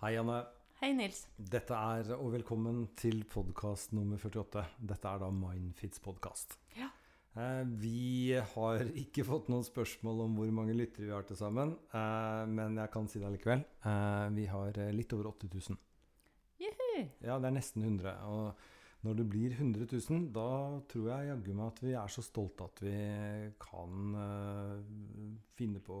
Hei, 0.00 0.14
Anne. 0.16 0.38
Hei, 0.80 0.94
Nils. 0.96 1.26
Dette 1.36 1.76
er, 1.76 2.14
og 2.14 2.30
velkommen 2.32 2.86
til 2.96 3.18
podkast 3.28 3.90
nummer 3.92 4.16
48. 4.16 4.62
Dette 4.88 5.10
er 5.10 5.18
da 5.20 5.26
Mindfits 5.28 6.00
podkast. 6.00 6.54
Ja. 6.72 6.86
Eh, 7.36 7.66
vi 7.82 8.32
har 8.32 8.86
ikke 8.96 9.26
fått 9.28 9.50
noen 9.52 9.66
spørsmål 9.66 10.22
om 10.24 10.38
hvor 10.40 10.54
mange 10.56 10.72
lyttere 10.78 11.04
vi 11.04 11.12
har 11.12 11.28
til 11.28 11.36
sammen, 11.36 11.74
eh, 11.92 12.46
men 12.48 12.80
jeg 12.80 12.92
kan 12.94 13.12
si 13.12 13.20
det 13.20 13.28
allikevel. 13.28 13.66
Eh, 13.92 14.24
vi 14.38 14.46
har 14.48 14.80
litt 14.96 15.12
over 15.18 15.34
8000. 15.34 15.76
Juhu. 16.64 16.88
Ja, 17.20 17.36
det 17.36 17.50
er 17.50 17.56
nesten 17.58 17.84
100. 17.84 18.16
Og 18.32 18.64
når 19.02 19.14
det 19.16 19.24
blir 19.32 19.52
100 19.56 19.86
000, 20.10 20.26
da 20.34 20.80
tror 20.90 21.06
jeg 21.08 21.28
jaggu 21.30 21.54
meg 21.56 21.66
at 21.70 21.78
vi 21.80 21.92
er 21.96 22.06
så 22.12 22.20
stolte 22.22 22.64
at 22.66 22.80
vi 22.84 23.52
kan 23.58 24.14
uh, 24.14 24.82
finne 25.56 25.80
på 25.80 25.96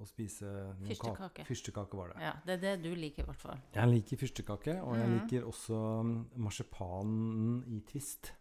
å, 0.00 0.06
spise. 0.08 0.48
Fyrstekake. 0.86 1.44
Fyrstekake 1.44 1.96
var 2.00 2.14
det. 2.14 2.22
Ja, 2.24 2.32
det 2.46 2.54
er 2.56 2.62
det 2.64 2.72
du 2.86 2.94
liker, 2.96 3.22
i 3.22 3.26
hvert 3.26 3.42
fall. 3.42 3.60
Jeg 3.74 3.88
liker 3.92 4.16
fyrstekake, 4.22 4.78
og 4.82 4.96
jeg 4.96 5.08
Mhm. 5.08 5.18
liker 5.18 5.44
også 5.50 5.82
mm, 6.04 6.16
marsipanen 6.36 7.62
i 7.68 7.80
Twist. 7.90 8.32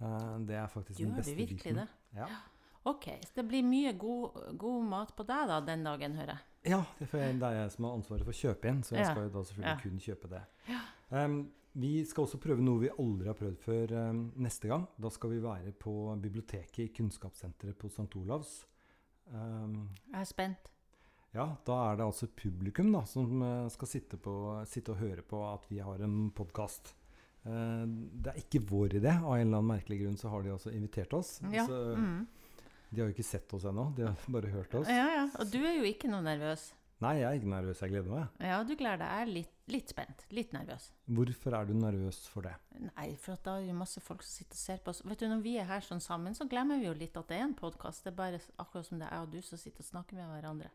Uh, 0.00 0.38
det 0.44 0.56
er 0.58 0.66
faktisk 0.66 0.98
den 0.98 1.12
Gjør 1.14 1.22
du 1.22 1.30
virkelig 1.34 1.62
biten. 1.62 1.76
det? 1.76 1.88
Ja. 2.16 2.26
Ok, 2.84 3.04
så 3.24 3.32
det 3.40 3.44
blir 3.48 3.62
mye 3.64 3.92
god, 3.96 4.56
god 4.60 4.82
mat 4.84 5.14
på 5.16 5.24
deg 5.24 5.46
da, 5.48 5.60
den 5.64 5.84
dagen, 5.84 6.16
hører 6.18 6.34
jeg. 6.34 6.40
ja, 6.72 6.80
det 6.98 7.08
er 7.14 7.18
jeg- 7.28 7.38
det 7.40 7.42
er 7.48 7.52
jeg 7.62 7.70
som 7.72 7.84
har 7.84 7.92
ansvaret 7.96 8.24
for 8.24 8.32
å 8.32 8.40
kjøpe 8.40 8.68
inn, 8.68 8.82
så 8.82 8.90
jeg 8.96 9.04
Ja. 9.06 9.10
skal 9.12 9.22
jo 9.22 9.28
da 9.28 9.44
selvfølgelig 9.44 9.76
Ja. 9.76 9.80
kun 9.82 9.98
kjøpe 9.98 10.28
det. 10.28 10.42
Em, 11.12 11.50
vi 11.74 12.04
skal 12.06 12.24
også 12.26 12.38
prøve 12.42 12.62
noe 12.62 12.80
vi 12.84 12.90
aldri 12.92 13.26
har 13.30 13.36
prøvd 13.38 13.56
før 13.64 13.94
neste 14.38 14.68
gang. 14.70 14.84
Da 15.00 15.10
skal 15.10 15.32
vi 15.34 15.40
være 15.42 15.72
på 15.78 15.94
biblioteket 16.22 16.84
i 16.84 16.92
Kunnskapssenteret 16.94 17.76
på 17.80 17.88
St. 17.90 18.06
Olavs. 18.20 18.52
Um, 19.32 19.88
Jeg 20.12 20.20
er 20.20 20.28
spent. 20.28 20.70
Ja, 21.34 21.48
da 21.66 21.78
er 21.90 21.96
det 21.98 22.04
altså 22.06 22.28
publikum 22.30 22.92
da, 22.94 23.00
som 23.10 23.40
eh, 23.42 23.68
skal 23.74 23.88
sitte, 23.90 24.16
på, 24.22 24.34
sitte 24.70 24.92
og 24.94 25.00
høre 25.02 25.24
på 25.26 25.40
at 25.48 25.64
vi 25.70 25.80
har 25.82 25.98
en 26.06 26.28
podkast. 26.30 26.92
det 27.44 28.30
er 28.30 28.38
ikke 28.40 28.62
vår 28.70 28.94
idé. 29.00 29.10
Av 29.18 29.34
en 29.34 29.42
eller 29.48 29.58
annen 29.58 29.66
merkelig 29.74 29.98
grunn 30.04 30.14
så 30.16 30.30
har 30.32 30.42
de 30.46 30.52
altså 30.54 30.70
invitert 30.72 31.12
oss. 31.12 31.40
Ja. 31.52 31.66
Så 31.66 31.80
Mm. 31.98 32.26
De 32.94 33.00
har 33.00 33.08
jo 33.10 33.14
ikke 33.16 33.26
sett 33.26 33.50
oss 33.56 33.64
ennå, 33.66 33.88
de 33.96 34.04
har 34.06 34.14
bare 34.36 34.52
hørt 34.52 34.74
oss. 34.78 34.86
ja, 34.86 35.08
ja. 35.16 35.24
Og 35.42 35.50
du 35.50 35.58
er 35.66 35.74
jo 35.80 35.82
ikke 35.90 36.06
noe 36.08 36.22
nervøs. 36.22 36.68
Nei, 37.02 37.16
jeg 37.18 37.26
er 37.26 37.34
ikke 37.40 37.50
nervøs, 37.50 37.80
jeg 37.82 37.90
gleder 37.90 38.12
meg. 38.14 38.28
Ja, 38.46 38.60
du 38.64 38.70
gleder 38.78 39.00
deg. 39.02 39.08
Jeg 39.10 39.24
er 39.26 39.32
litt, 39.34 39.54
litt 39.74 39.90
spent. 39.90 40.22
Litt 40.30 40.52
nervøs. 40.54 40.86
Hvorfor 41.10 41.56
er 41.58 41.66
du 41.68 41.72
nervøs 41.76 42.20
for 42.30 42.46
det? 42.46 42.52
Nei, 42.86 43.08
for 43.20 43.34
at 43.34 43.42
da 43.44 43.56
er 43.58 43.66
det 43.66 43.74
masse 43.76 44.00
folk 44.00 44.22
som 44.22 44.30
sitter 44.38 44.54
og 44.56 44.60
ser 44.62 44.78
på 44.84 44.92
oss. 44.94 45.02
Vet 45.04 45.20
du, 45.20 45.26
Når 45.28 45.42
vi 45.44 45.56
er 45.60 45.66
her 45.68 45.80
sånn 45.84 46.00
sammen, 46.00 46.34
så 46.38 46.46
glemmer 46.48 46.78
vi 46.80 46.86
jo 46.86 46.94
litt 46.96 47.16
at 47.20 47.28
det 47.28 47.40
er 47.40 47.44
en 47.48 47.56
podkast. 47.58 48.04
Det 48.06 48.12
er 48.14 48.16
bare 48.22 48.40
akkurat 48.62 48.86
som 48.88 49.02
det 49.02 49.08
er 49.10 49.18
jeg 49.18 49.26
og 49.26 49.34
du 49.34 49.42
som 49.42 49.58
sitter 49.60 49.84
og 49.84 49.90
snakker 49.90 50.16
med 50.20 50.30
hverandre. 50.32 50.70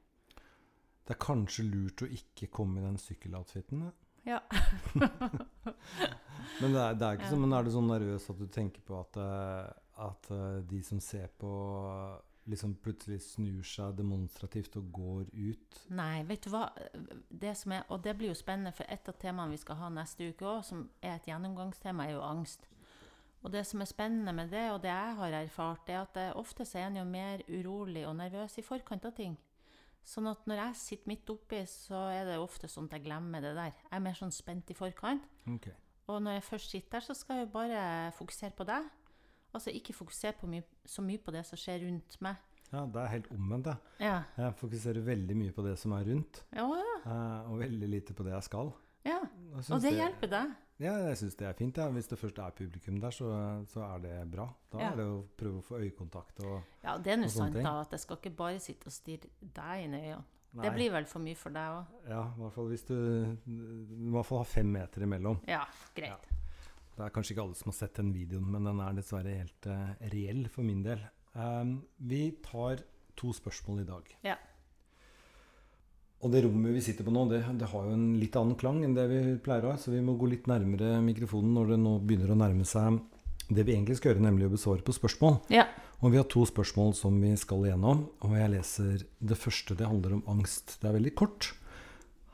Det 1.07 1.15
er 1.15 1.21
kanskje 1.23 1.65
lurt 1.65 2.03
å 2.05 2.11
ikke 2.19 2.51
komme 2.53 2.83
i 2.83 2.85
den 2.85 2.99
sykkeloutfiten? 3.01 3.87
Ja. 4.27 4.41
Men 6.59 6.73
det 6.75 6.81
er, 6.83 6.93
det 6.99 7.05
er 7.07 7.15
ikke 7.17 7.25
Ja. 7.25 7.31
sånn, 7.31 7.41
men 7.45 7.53
er 7.55 7.63
du 7.65 7.71
sånn 7.73 7.87
nervøs 7.89 8.25
at 8.31 8.39
du 8.39 8.47
tenker 8.51 8.81
på 8.85 8.97
at, 8.99 9.17
eh, 9.17 9.69
at 10.05 10.29
eh, 10.35 10.59
de 10.69 10.81
som 10.83 10.99
ser 11.03 11.27
på, 11.39 11.51
liksom 12.49 12.75
plutselig 12.83 13.21
snur 13.23 13.65
seg 13.65 13.95
demonstrativt 13.97 14.77
og 14.79 14.89
går 14.95 15.29
ut? 15.33 15.79
Nei, 15.95 16.23
vet 16.29 16.45
du 16.45 16.51
hva? 16.53 16.65
Det 17.29 17.53
som 17.57 17.75
er, 17.77 17.85
og 17.89 18.03
det 18.05 18.15
blir 18.19 18.33
jo 18.33 18.37
spennende, 18.37 18.73
for 18.75 18.89
et 18.89 19.09
av 19.09 19.17
temaene 19.21 19.55
vi 19.55 19.61
skal 19.61 19.79
ha 19.79 19.91
neste 19.93 20.31
uke 20.31 20.47
òg, 20.47 20.63
som 20.67 20.87
er 21.01 21.17
et 21.17 21.29
gjennomgangstema, 21.29 22.07
er 22.07 22.17
jo 22.17 22.25
angst. 22.25 22.67
Og 23.39 23.53
det 23.53 23.63
som 23.67 23.79
er 23.79 23.87
spennende 23.87 24.33
med 24.35 24.51
det, 24.51 24.65
og 24.73 24.81
det 24.83 24.91
jeg 24.91 25.19
har 25.21 25.37
erfart, 25.37 25.89
er 25.91 26.01
at 26.01 26.17
ofte 26.35 26.65
så 26.67 26.81
er 26.81 26.89
en 26.89 26.99
jo 26.99 27.05
mer 27.07 27.43
urolig 27.47 28.03
og 28.07 28.17
nervøs 28.19 28.57
i 28.59 28.65
forkant 28.65 29.07
av 29.07 29.15
ting. 29.15 29.37
Sånn 30.03 30.27
at 30.31 30.47
når 30.49 30.63
jeg 30.63 30.79
sitter 30.79 31.11
midt 31.11 31.29
oppi, 31.31 31.61
så 31.69 32.07
er 32.11 32.25
det 32.27 32.39
ofte 32.41 32.67
sånn 32.71 32.89
at 32.89 32.97
jeg 32.97 33.05
glemmer 33.05 33.43
det 33.43 33.53
der. 33.55 33.75
Jeg 33.85 33.95
er 33.95 34.03
mer 34.03 34.17
sånn 34.17 34.33
spent 34.33 34.71
i 34.73 34.75
forkant. 34.77 35.23
Okay. 35.55 35.75
Og 36.09 36.23
når 36.25 36.39
jeg 36.39 36.47
først 36.47 36.73
sitter 36.73 36.97
der, 36.97 37.05
så 37.05 37.15
skal 37.15 37.37
jeg 37.37 37.45
jo 37.45 37.51
bare 37.53 37.81
fokusere 38.17 38.55
på 38.57 38.65
deg. 38.67 38.87
Altså 39.53 39.71
ikke 39.73 39.93
fokusere 39.97 40.33
på 40.39 40.47
my 40.47 40.61
så 40.85 41.01
mye 41.01 41.17
på 41.17 41.31
det 41.31 41.45
som 41.45 41.57
skjer 41.57 41.79
rundt 41.87 42.17
meg. 42.21 42.35
Ja, 42.71 42.83
det 42.85 43.01
er 43.01 43.07
helt 43.15 43.27
omvendt, 43.33 43.65
det. 43.65 43.77
Ja. 43.99 44.19
Jeg 44.37 44.53
fokuserer 44.59 45.01
veldig 45.01 45.35
mye 45.39 45.51
på 45.51 45.63
det 45.65 45.77
som 45.81 45.91
er 45.97 46.03
rundt, 46.05 46.43
Ja, 46.53 46.67
ja. 46.77 46.97
eh, 47.05 47.51
og 47.51 47.59
veldig 47.59 47.89
lite 47.89 48.13
på 48.13 48.23
det 48.23 48.31
jeg 48.35 48.43
skal. 48.43 48.73
ja. 49.05 49.19
Jeg 49.49 49.73
Og 49.73 49.81
det 49.81 49.93
hjelper 49.95 50.27
deg. 50.29 50.51
Ja, 50.79 50.93
jeg 51.09 51.17
syns 51.17 51.35
det 51.35 51.47
er 51.47 51.53
fint. 51.57 51.77
Ja. 51.77 51.89
Hvis 51.89 52.07
det 52.07 52.19
først 52.19 52.37
er 52.39 52.51
publikum 52.55 52.99
der, 53.01 53.09
så, 53.11 53.65
så 53.67 53.81
er 53.81 53.97
det 53.99 54.31
bra. 54.31 54.45
Da 54.71 54.77
Ja. 54.79 54.91
er 54.91 54.95
det 54.95 55.05
å 55.05 55.23
prøve 55.35 55.57
å 55.59 55.63
få 55.65 55.79
øyekontakt 55.81 56.39
og 56.45 56.61
Ja, 56.83 56.97
det 56.97 57.07
er 57.13 57.17
nå 57.17 57.27
sant, 57.27 57.53
ting. 57.55 57.63
da, 57.65 57.81
at 57.81 57.89
jeg 57.91 57.99
skal 57.99 58.17
ikke 58.17 58.35
bare 58.37 58.59
sitte 58.59 58.85
og 58.87 58.93
stirre 58.93 59.27
deg 59.41 59.83
inn 59.83 59.93
i 59.95 60.03
øynene. 60.05 60.23
Nei. 60.53 60.63
Det 60.65 60.73
blir 60.73 60.91
vel 60.91 61.05
for 61.05 61.19
mye 61.19 61.35
for 61.37 61.49
deg 61.49 61.61
òg? 61.69 61.85
Ja, 62.09 62.21
i 62.37 62.39
hvert 62.41 62.53
fall 62.53 62.67
hvis 62.69 62.85
du 62.85 62.95
Du 63.45 63.51
må 63.97 64.07
i 64.09 64.11
hvert 64.21 64.25
fall 64.25 64.37
ha 64.37 64.43
fem 64.43 64.71
meter 64.71 65.01
imellom. 65.01 65.39
Ja, 65.47 65.65
greit. 65.95 66.29
Det 66.99 67.05
er 67.05 67.15
kanskje 67.15 67.31
ikke 67.31 67.43
alle 67.45 67.55
som 67.55 67.69
har 67.71 67.77
sett 67.77 67.95
den 67.95 68.11
videoen, 68.11 68.47
men 68.51 68.65
den 68.67 68.79
er 68.83 68.95
dessverre 68.97 69.37
helt 69.39 69.67
uh, 69.71 69.93
reell 70.11 70.41
for 70.51 70.67
min 70.67 70.81
del. 70.83 70.99
Um, 71.31 71.77
vi 71.95 72.25
tar 72.43 72.81
to 73.15 73.31
spørsmål 73.35 73.85
i 73.85 73.85
dag. 73.87 74.09
Ja. 74.27 74.35
Og 76.19 76.33
det 76.33 76.41
rommet 76.43 76.75
vi 76.75 76.81
sitter 76.83 77.07
på 77.07 77.13
nå, 77.15 77.23
det, 77.31 77.39
det 77.55 77.69
har 77.71 77.85
jo 77.87 77.93
en 77.95 78.09
litt 78.19 78.35
annen 78.35 78.57
klang 78.59 78.81
enn 78.83 78.97
det 78.97 79.05
vi 79.07 79.21
pleier 79.39 79.63
å 79.63 79.71
ha, 79.71 79.79
så 79.79 79.93
vi 79.93 80.01
må 80.03 80.17
gå 80.19 80.27
litt 80.27 80.49
nærmere 80.51 80.97
mikrofonen 81.05 81.55
når 81.55 81.71
det 81.71 81.79
nå 81.85 81.93
begynner 82.03 82.33
å 82.35 82.39
nærme 82.41 82.67
seg 82.67 82.99
det 83.47 83.63
vi 83.63 83.77
egentlig 83.77 83.95
skal 83.97 84.11
gjøre, 84.11 84.25
nemlig 84.27 84.49
å 84.49 84.53
besvare 84.57 84.83
på 84.83 84.93
spørsmål. 84.93 85.39
Ja. 85.55 85.69
Og 86.03 86.11
vi 86.11 86.19
har 86.19 86.27
to 86.27 86.43
spørsmål 86.47 86.91
som 86.99 87.15
vi 87.23 87.31
skal 87.39 87.63
igjennom, 87.69 88.03
og 88.27 88.35
jeg 88.35 88.51
leser 88.53 89.07
det 89.31 89.39
første. 89.39 89.79
Det 89.79 89.87
handler 89.87 90.19
om 90.19 90.27
angst. 90.35 90.75
Det 90.83 90.91
er 90.91 90.99
veldig 90.99 91.15
kort. 91.17 91.53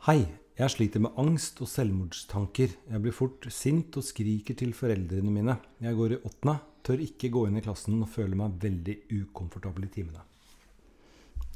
Hei, 0.06 0.20
jeg 0.54 0.70
sliter 0.70 1.02
med 1.02 1.16
angst 1.18 1.58
og 1.66 1.70
selvmordstanker. 1.72 2.76
Jeg 2.92 3.02
blir 3.02 3.14
fort 3.18 3.48
sint 3.50 3.96
og 3.98 4.04
skriker 4.06 4.54
til 4.54 4.76
foreldrene 4.78 5.32
mine. 5.34 5.56
Jeg 5.82 5.98
går 5.98 6.12
i 6.14 6.20
åttende, 6.20 6.54
tør 6.86 7.02
ikke 7.02 7.32
gå 7.34 7.42
inn 7.48 7.58
i 7.58 7.64
klassen 7.66 7.96
og 7.98 8.12
føler 8.14 8.38
meg 8.38 8.60
veldig 8.62 8.94
ukomfortabel 9.16 9.88
i 9.88 9.90
timene. 9.96 10.22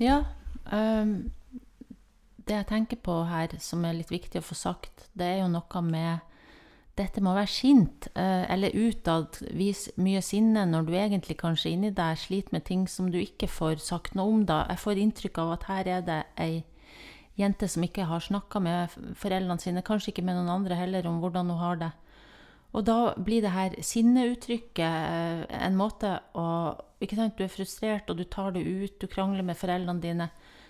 ja 0.01 0.23
um, 0.73 1.11
det 2.47 2.55
jeg 2.55 2.67
tenker 2.71 2.97
på 3.05 3.19
her, 3.29 3.53
som 3.61 3.85
er 3.85 3.99
litt 3.99 4.09
viktig 4.09 4.41
å 4.41 4.47
få 4.47 4.57
sagt, 4.57 5.05
det 5.13 5.27
er 5.27 5.37
jo 5.43 5.53
noe 5.53 5.83
med 5.85 6.25
dette 6.97 7.21
med 7.21 7.35
å 7.35 7.37
være 7.37 7.53
sint, 7.53 8.09
eh, 8.15 8.49
eller 8.49 8.73
utad 8.73 9.37
vise 9.53 9.93
mye 10.01 10.25
sinne 10.25 10.65
når 10.65 10.89
du 10.89 10.95
egentlig 10.97 11.37
kanskje 11.37 11.75
inni 11.75 11.93
deg 11.93 12.17
sliter 12.17 12.57
med 12.57 12.65
ting 12.65 12.89
som 12.89 13.13
du 13.13 13.21
ikke 13.21 13.45
får 13.45 13.77
sagt 13.85 14.17
noe 14.17 14.33
om. 14.33 14.41
da. 14.49 14.63
Jeg 14.73 14.81
får 14.87 15.05
inntrykk 15.05 15.37
av 15.45 15.53
at 15.59 15.69
her 15.69 15.93
er 15.99 16.01
det 16.09 16.19
ei 16.41 16.63
jente 17.39 17.69
som 17.71 17.83
ikke 17.85 18.07
har 18.09 18.23
snakka 18.23 18.61
med 18.63 18.93
foreldrene 19.17 19.63
sine, 19.63 19.83
kanskje 19.85 20.13
ikke 20.13 20.25
med 20.27 20.37
noen 20.37 20.51
andre 20.59 20.77
heller, 20.79 21.07
om 21.07 21.21
hvordan 21.23 21.49
hun 21.53 21.61
har 21.63 21.81
det. 21.81 21.91
Og 22.75 22.85
da 22.85 23.15
blir 23.17 23.41
det 23.41 23.55
her 23.55 23.75
sinneuttrykket 23.81 24.85
eh, 24.85 25.43
en 25.65 25.77
måte 25.79 26.19
å 26.37 26.45
ikke 26.99 27.15
sant, 27.15 27.37
Du 27.37 27.45
er 27.45 27.51
frustrert, 27.51 28.09
og 28.11 28.19
du 28.19 28.25
tar 28.27 28.51
det 28.51 28.65
ut, 28.67 28.97
du 28.99 29.07
krangler 29.07 29.45
med 29.47 29.57
foreldrene 29.57 30.03
dine. 30.03 30.29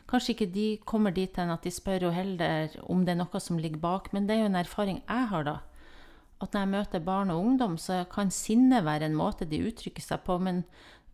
Kanskje 0.09 0.35
ikke 0.35 0.52
de 0.53 0.68
kommer 0.85 1.13
dit 1.13 1.35
hen 1.38 1.50
at 1.53 1.66
de 1.66 1.72
spør 1.74 2.07
jo 2.07 2.12
heller 2.13 2.69
om 2.90 3.01
det 3.06 3.16
er 3.16 3.19
noe 3.19 3.41
som 3.41 3.57
ligger 3.57 3.81
bak, 3.81 4.12
men 4.13 4.28
det 4.28 4.36
er 4.36 4.44
jo 4.44 4.51
en 4.51 4.62
erfaring 4.62 5.01
jeg 5.01 5.28
har, 5.34 5.47
da. 5.47 5.57
At 6.40 6.53
når 6.53 6.62
jeg 6.62 6.72
møter 6.72 7.03
barn 7.03 7.34
og 7.34 7.41
ungdom, 7.44 7.75
så 7.81 8.03
kan 8.09 8.31
sinne 8.31 8.84
være 8.86 9.09
en 9.09 9.18
måte 9.18 9.50
de 9.50 9.59
uttrykker 9.68 10.06
seg 10.06 10.22
på, 10.25 10.38
men 10.40 10.63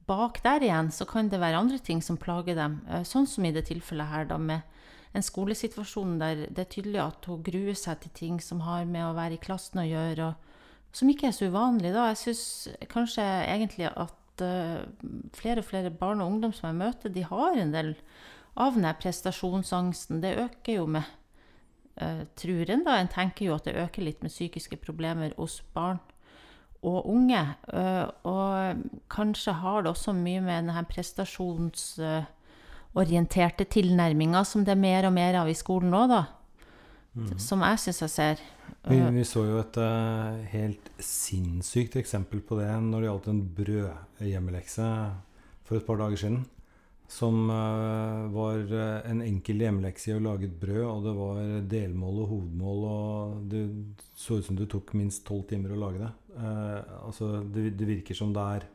bak 0.06 0.42
der 0.44 0.68
igjen 0.68 0.92
så 0.94 1.08
kan 1.10 1.32
det 1.32 1.42
være 1.42 1.64
andre 1.64 1.80
ting 1.80 2.04
som 2.04 2.20
plager 2.20 2.60
dem. 2.60 2.82
Eh, 2.92 3.08
Sånn 3.08 3.28
som 3.28 3.48
i 3.48 3.54
det 3.56 3.66
tilfellet 3.72 4.12
her, 4.12 4.28
da, 4.30 4.38
med 4.38 4.62
en 5.16 5.24
skolesituasjon 5.24 6.18
der 6.20 6.46
det 6.50 6.66
er 6.66 6.72
tydelig 6.72 7.02
at 7.03 7.28
hun 7.30 7.44
gruer 7.46 7.78
seg 7.80 8.02
til 8.03 8.14
ting 8.18 8.40
som 8.44 8.64
har 8.66 8.86
med 8.90 9.06
å 9.06 9.16
være 9.18 9.38
i 9.38 9.42
klassen 9.42 9.81
å 9.81 9.88
gjøre, 9.88 10.30
og 10.31 10.96
som 10.96 11.12
ikke 11.12 11.30
er 11.30 11.36
så 11.36 11.50
uvanlig. 11.52 11.92
da. 11.96 12.08
Jeg 12.12 12.22
syns 12.22 12.46
kanskje 12.92 13.24
egentlig 13.24 13.90
at 13.90 14.44
uh, 14.44 14.86
flere 15.36 15.64
og 15.64 15.68
flere 15.68 15.92
barn 15.92 16.24
og 16.24 16.34
ungdom 16.34 16.56
som 16.56 16.70
jeg 16.70 16.80
møter, 16.80 17.12
de 17.12 17.25
har 17.28 17.59
en 17.59 17.74
del 17.74 17.94
av 18.56 18.75
den 18.75 18.88
her 18.88 18.96
prestasjonsangsten. 19.00 20.22
Det 20.24 20.38
øker 20.40 20.80
jo 20.80 20.86
med 20.96 21.04
uh, 22.02 22.24
tror 22.40 22.72
en, 22.72 22.86
da. 22.88 23.00
En 23.00 23.12
tenker 23.12 23.50
jo 23.50 23.58
at 23.58 23.68
det 23.68 23.75
øker 23.75 24.07
litt 24.07 24.24
med 24.24 24.31
psykiske 24.31 24.80
problemer 24.84 25.36
hos 25.36 25.60
barn 25.75 26.00
og 26.86 27.10
unge. 27.10 27.42
Eh, 27.74 28.06
og 28.30 28.84
kanskje 29.12 29.57
har 29.62 29.81
det 29.81 29.92
også 29.94 30.13
mye 30.13 30.42
med 30.44 30.56
denne 30.60 30.75
prestasjonsorienterte 32.95 33.65
tilnærminga 33.68 34.44
som 34.45 34.63
det 34.63 34.71
er 34.71 34.80
mer 34.80 35.06
og 35.06 35.13
mer 35.13 35.36
av 35.42 35.50
i 35.50 35.56
skolen 35.56 35.92
nå, 35.92 36.07
da. 36.07 36.25
Som 37.38 37.62
jeg 37.63 37.80
syns 37.80 38.01
jeg 38.01 38.09
ser. 38.09 38.42
Vi, 38.88 38.97
Eh, 38.97 39.12
vi 39.12 39.24
så 39.25 39.45
jo 39.45 39.59
et 39.59 39.77
uh, 39.77 40.42
helt 40.51 40.89
sinnssykt 41.00 41.95
eksempel 41.95 42.42
på 42.42 42.59
det 42.59 42.69
når 42.69 43.01
det 43.01 43.07
gjaldt 43.07 43.30
en 43.31 43.45
brødhjemmelekse 43.57 44.89
for 45.65 45.77
et 45.77 45.86
par 45.86 45.97
dager 45.97 46.18
siden. 46.18 46.45
Som 47.07 47.50
uh, 47.50 48.27
var 48.33 48.65
en 49.06 49.21
enkel 49.21 49.62
hjemmelekse 49.62 50.12
i 50.12 50.15
å 50.15 50.21
lage 50.21 50.50
et 50.50 50.59
brød, 50.59 50.86
og 50.86 51.03
det 51.06 51.15
var 51.15 51.41
delmål 51.71 52.21
og 52.24 52.30
hovedmål, 52.33 52.86
og 52.89 53.44
det 53.51 53.63
så 54.18 54.39
ut 54.39 54.45
som 54.45 54.57
det 54.57 54.69
tok 54.74 54.95
minst 54.98 55.25
tolv 55.25 55.45
timer 55.50 55.75
å 55.75 55.81
lage 55.81 56.01
det. 56.01 56.12
Uh, 56.36 57.06
altså, 57.06 57.44
det, 57.45 57.71
det 57.77 57.89
virker 57.89 58.18
som 58.18 58.33
det 58.36 58.48
er 58.57 58.68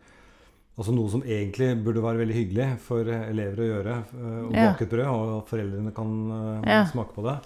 Altså 0.79 0.93
noe 0.97 1.11
som 1.13 1.23
egentlig 1.27 1.73
burde 1.85 2.01
være 2.05 2.21
veldig 2.23 2.35
hyggelig 2.37 2.69
for 2.81 3.05
elever 3.05 3.59
å 3.65 3.71
gjøre. 3.71 3.97
eh, 4.15 4.43
Å 4.49 4.53
Ja. 4.55 4.73
bake 4.73 4.83
et 4.87 4.91
brød, 4.91 5.07
og 5.07 5.47
foreldrene 5.49 5.93
kan 5.95 6.13
eh, 6.65 6.71
Ja. 6.71 6.85
smake 6.87 7.13
på 7.15 7.23
det. 7.27 7.39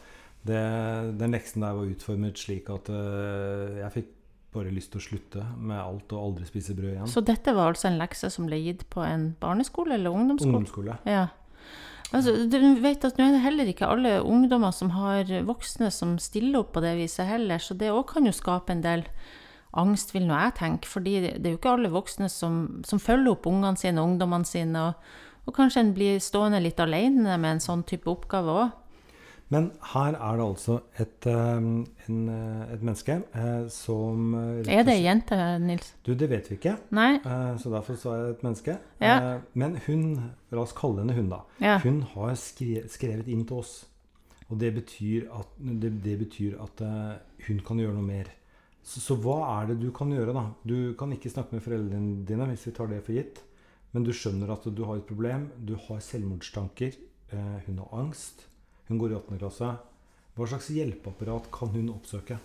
Det, 0.44 1.18
den 1.18 1.32
leksen 1.32 1.60
der 1.64 1.72
var 1.74 1.84
utformet 1.88 2.36
slik 2.36 2.68
at 2.70 2.88
eh, 2.90 3.80
jeg 3.80 3.92
fikk 3.92 4.10
bare 4.54 4.70
lyst 4.70 4.92
til 4.92 5.00
å 5.00 5.04
slutte 5.08 5.44
med 5.58 5.78
alt 5.80 6.12
og 6.12 6.20
aldri 6.38 6.44
spise 6.46 6.76
brød 6.76 6.92
igjen. 6.92 7.08
Så 7.10 7.24
dette 7.24 7.54
var 7.56 7.72
altså 7.72 7.88
en 7.88 7.98
lekse 7.98 8.30
som 8.30 8.46
ble 8.46 8.60
gitt 8.62 8.84
på 8.90 9.02
en 9.02 9.34
barneskole 9.40 9.94
eller 9.96 10.10
ungdomsskole? 10.14 10.52
Ungdomsskole. 10.60 10.98
Ja. 11.06 11.26
Altså, 12.12 12.36
du 12.48 12.58
vet 12.80 13.02
at 13.04 13.16
Nå 13.18 13.24
er 13.26 13.32
det 13.32 13.40
heller 13.42 13.64
ikke 13.66 13.88
alle 13.90 14.20
ungdommer 14.22 14.70
som 14.72 14.90
har 14.94 15.24
voksne 15.24 15.90
som 15.90 16.18
stiller 16.18 16.60
opp 16.60 16.72
på 16.76 16.80
det 16.84 16.92
viset 17.00 17.26
heller, 17.26 17.58
så 17.58 17.74
det 17.76 17.90
òg 17.90 18.06
kan 18.12 18.24
jo 18.28 18.30
skape 18.30 18.70
en 18.70 18.82
del 18.84 19.02
angst, 19.80 20.14
vil 20.14 20.26
nå 20.28 20.36
jeg 20.38 20.56
tenke. 20.60 20.88
fordi 20.88 21.14
det 21.20 21.46
er 21.46 21.54
jo 21.54 21.60
ikke 21.60 21.74
alle 21.76 21.92
voksne 21.92 22.28
som, 22.28 22.82
som 22.86 23.02
følger 23.02 23.34
opp 23.34 23.46
ungene 23.50 23.76
sine 23.80 24.00
og 24.00 24.12
ungdommene 24.12 24.48
sine. 24.48 24.88
Og, 24.88 24.94
og 25.46 25.56
kanskje 25.56 25.84
en 25.84 25.94
blir 25.96 26.22
stående 26.22 26.62
litt 26.62 26.80
alene 26.80 27.36
med 27.36 27.56
en 27.56 27.64
sånn 27.64 27.84
type 27.88 28.10
oppgave 28.10 28.58
òg. 28.64 28.72
Men 29.52 29.70
her 29.92 30.16
er 30.16 30.38
det 30.38 30.44
altså 30.44 30.78
et, 30.98 31.26
um, 31.28 31.86
en, 32.08 32.20
eh, 32.32 32.74
et 32.74 32.82
menneske 32.82 33.18
eh, 33.34 33.66
som 33.70 34.34
eh, 34.34 34.72
Er 34.72 34.86
det 34.86 34.94
ei 34.96 35.04
jente, 35.04 35.36
Nils? 35.60 35.92
Du, 36.06 36.14
det 36.18 36.30
vet 36.30 36.48
vi 36.50 36.56
ikke, 36.56 36.76
Nei? 36.96 37.18
så 37.60 37.70
derfor 37.70 37.98
sa 38.00 38.16
jeg 38.18 38.30
et 38.34 38.44
menneske. 38.46 38.78
Ja. 39.04 39.18
Men 39.52 39.76
hun, 39.86 40.06
la 40.50 40.64
oss 40.64 40.72
kalle 40.76 41.04
henne 41.04 41.16
hun, 41.16 41.28
da. 41.30 41.42
Ja. 41.60 41.76
Hun 41.84 42.02
har 42.14 42.32
skrevet 42.40 43.28
inn 43.28 43.44
til 43.46 43.60
oss. 43.60 43.74
Og 44.48 44.58
det 44.60 44.74
betyr 44.76 45.28
at, 45.32 45.52
det, 45.58 45.92
det 46.04 46.18
betyr 46.24 46.56
at 46.62 46.82
hun 47.46 47.60
kan 47.66 47.80
gjøre 47.80 47.94
noe 47.96 48.06
mer. 48.06 48.32
Så, 48.84 49.00
så 49.00 49.16
hva 49.16 49.38
er 49.62 49.70
det 49.72 49.78
du 49.80 49.88
kan 49.96 50.10
gjøre, 50.12 50.34
da? 50.36 50.42
Du 50.68 50.92
kan 50.98 51.12
ikke 51.14 51.30
snakke 51.32 51.56
med 51.56 51.64
foreldrene 51.64 52.24
dine 52.28 52.46
hvis 52.50 52.66
vi 52.68 52.74
tar 52.76 52.90
det 52.92 53.00
for 53.06 53.16
gitt. 53.16 53.40
Men 53.94 54.04
du 54.04 54.10
skjønner 54.12 54.50
at 54.52 54.64
du 54.74 54.84
har 54.84 54.98
et 55.00 55.06
problem. 55.08 55.48
Du 55.64 55.74
har 55.88 56.00
selvmordstanker. 56.04 56.94
eh, 57.32 57.58
hun 57.66 57.78
har 57.78 57.98
angst. 58.02 58.44
Hun 58.88 58.98
går 59.00 59.12
i 59.14 59.16
åttende 59.16 59.40
klasse. 59.40 59.70
Hva 60.36 60.48
slags 60.50 60.68
hjelpeapparat 60.74 61.46
kan 61.54 61.68
hun 61.72 61.88
oppsøke? 61.94 62.38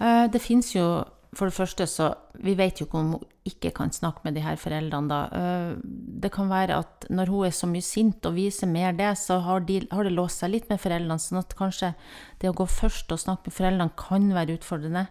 Eh, 0.00 0.28
Det 0.28 0.40
fins 0.40 0.74
jo 0.76 1.04
For 1.34 1.44
det 1.50 1.54
første, 1.54 1.84
så 1.86 2.14
Vi 2.40 2.54
vet 2.54 2.78
jo 2.80 2.86
ikke 2.86 2.98
om 2.98 3.10
hun 3.12 3.24
ikke 3.44 3.70
kan 3.74 3.90
snakke 3.92 4.20
med 4.24 4.34
de 4.34 4.40
her 4.40 4.56
foreldrene, 4.56 5.08
da. 5.08 5.18
Eh, 5.32 5.74
Det 6.20 6.30
kan 6.32 6.48
være 6.48 6.78
at 6.78 7.06
når 7.10 7.26
hun 7.28 7.44
er 7.46 7.50
så 7.50 7.66
mye 7.66 7.82
sint 7.82 8.24
og 8.26 8.34
viser 8.34 8.66
mer 8.66 8.92
det, 8.92 9.10
så 9.18 9.40
har, 9.42 9.60
de, 9.60 9.86
har 9.90 10.04
det 10.04 10.12
låst 10.12 10.38
seg 10.40 10.50
litt 10.50 10.68
med 10.70 10.80
foreldrene, 10.80 11.18
sånn 11.18 11.38
at 11.42 11.54
kanskje 11.56 11.94
det 12.40 12.48
å 12.48 12.54
gå 12.54 12.66
først 12.66 13.12
og 13.12 13.18
snakke 13.18 13.46
med 13.48 13.52
foreldrene 13.58 13.96
kan 13.96 14.28
være 14.32 14.56
utfordrende. 14.58 15.06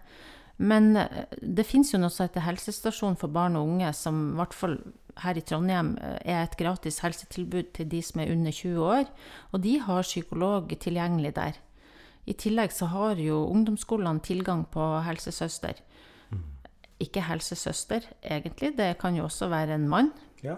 Men 0.57 0.95
eh, 0.97 1.25
det 1.41 1.67
fins 1.69 1.93
jo 1.93 1.99
noe 2.01 2.13
som 2.13 2.27
heter 2.27 2.45
helsestasjon 2.47 3.17
for 3.19 3.33
barn 3.33 3.57
og 3.59 3.69
unge, 3.69 3.91
som 3.93 4.23
i 4.31 4.39
hvert 4.39 4.57
fall 4.57 4.79
her 5.23 5.37
i 5.37 5.43
Trondheim 5.45 5.95
eh, 6.01 6.17
er 6.33 6.43
et 6.43 6.57
gratis 6.59 7.01
helsetilbud 7.05 7.73
til 7.77 7.89
de 7.91 8.01
som 8.05 8.21
er 8.23 8.33
under 8.33 8.53
20 8.53 8.83
år. 8.83 9.09
Og 9.53 9.63
de 9.65 9.77
har 9.85 10.07
psykolog 10.07 10.73
tilgjengelig 10.81 11.35
der. 11.37 11.59
I 12.27 12.35
tillegg 12.35 12.73
så 12.75 12.89
har 12.91 13.21
jo 13.21 13.45
ungdomsskolene 13.47 14.23
tilgang 14.25 14.65
på 14.67 14.85
helsesøster. 15.05 15.79
Ikke 16.99 17.21
helsesøster, 17.21 18.07
egentlig. 18.25 18.73
Det 18.75 18.97
kan 18.99 19.15
jo 19.15 19.27
også 19.27 19.47
være 19.53 19.77
en 19.77 19.87
mann. 19.87 20.09
Ja. 20.43 20.57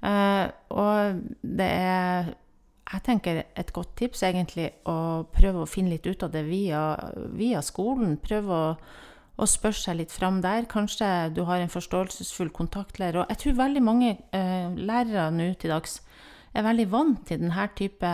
Uh, 0.00 0.46
og 0.72 1.20
det 1.42 1.66
er 1.66 2.30
jeg 2.90 3.02
tenker 3.06 3.42
et 3.44 3.68
godt 3.74 3.92
tips 4.00 4.24
egentlig 4.26 4.70
å 4.88 5.22
prøve 5.30 5.62
å 5.62 5.68
finne 5.68 5.92
litt 5.92 6.06
ut 6.10 6.24
av 6.26 6.32
det 6.34 6.42
via, 6.48 6.82
via 7.38 7.60
skolen. 7.62 8.16
Prøve 8.22 8.56
å, 8.56 8.72
å 9.40 9.48
spør 9.48 9.76
seg 9.76 9.98
litt 10.00 10.12
fram 10.12 10.40
der. 10.44 10.68
Kanskje 10.70 11.30
du 11.34 11.42
har 11.48 11.62
en 11.62 11.72
forståelsesfull 11.72 12.52
kontaktlærer. 12.54 13.22
Og 13.22 13.32
jeg 13.32 13.42
tror 13.42 13.58
veldig 13.64 13.82
mange 13.84 14.14
eh, 14.36 14.68
lærere 14.76 15.30
nå 15.34 15.52
til 15.60 15.72
dags 15.72 16.00
er 16.50 16.64
veldig 16.66 16.86
vant 16.90 17.20
til 17.28 17.38
denne 17.44 17.66
type 17.78 18.08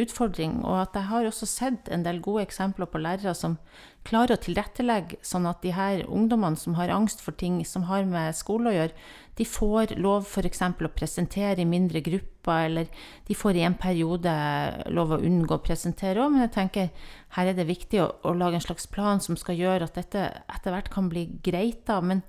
utfordring. 0.00 0.62
Og 0.64 0.78
at 0.86 0.94
jeg 0.96 1.08
har 1.10 1.26
også 1.28 1.48
sett 1.48 1.90
en 1.92 2.04
del 2.06 2.22
gode 2.24 2.46
eksempler 2.46 2.88
på 2.88 3.00
lærere 3.02 3.34
som 3.36 3.58
klarer 4.04 4.36
å 4.36 4.40
tilrettelegge 4.40 5.18
sånn 5.24 5.48
at 5.48 5.62
de 5.64 5.72
her 5.76 6.02
ungdommene 6.08 6.60
som 6.60 6.76
har 6.78 6.92
angst 6.92 7.22
for 7.24 7.36
ting 7.36 7.62
som 7.68 7.86
har 7.88 8.04
med 8.08 8.36
skole 8.36 8.70
å 8.70 8.74
gjøre, 8.74 9.04
de 9.36 9.46
får 9.48 9.94
lov 9.98 10.28
f.eks. 10.28 10.62
å 10.62 10.92
presentere 10.96 11.60
i 11.60 11.68
mindre 11.68 12.00
grupper, 12.04 12.68
eller 12.68 12.90
de 13.26 13.36
får 13.36 13.58
i 13.58 13.64
en 13.66 13.76
periode 13.80 14.34
lov 14.94 15.16
å 15.16 15.22
unngå 15.24 15.56
å 15.56 15.64
presentere 15.64 16.24
òg. 16.24 16.34
Men 16.34 16.46
jeg 16.46 16.54
tenker 16.56 17.08
her 17.36 17.50
er 17.50 17.56
det 17.56 17.68
viktig 17.68 18.00
å, 18.04 18.10
å 18.24 18.36
lage 18.36 18.60
en 18.60 18.66
slags 18.68 18.86
plan 18.88 19.20
som 19.24 19.36
skal 19.40 19.58
gjøre 19.60 19.88
at 19.88 19.96
dette 20.00 20.28
etter 20.52 20.76
hvert 20.76 20.92
kan 20.92 21.08
bli 21.12 21.26
greit. 21.44 21.84
da, 21.88 22.00
men 22.00 22.22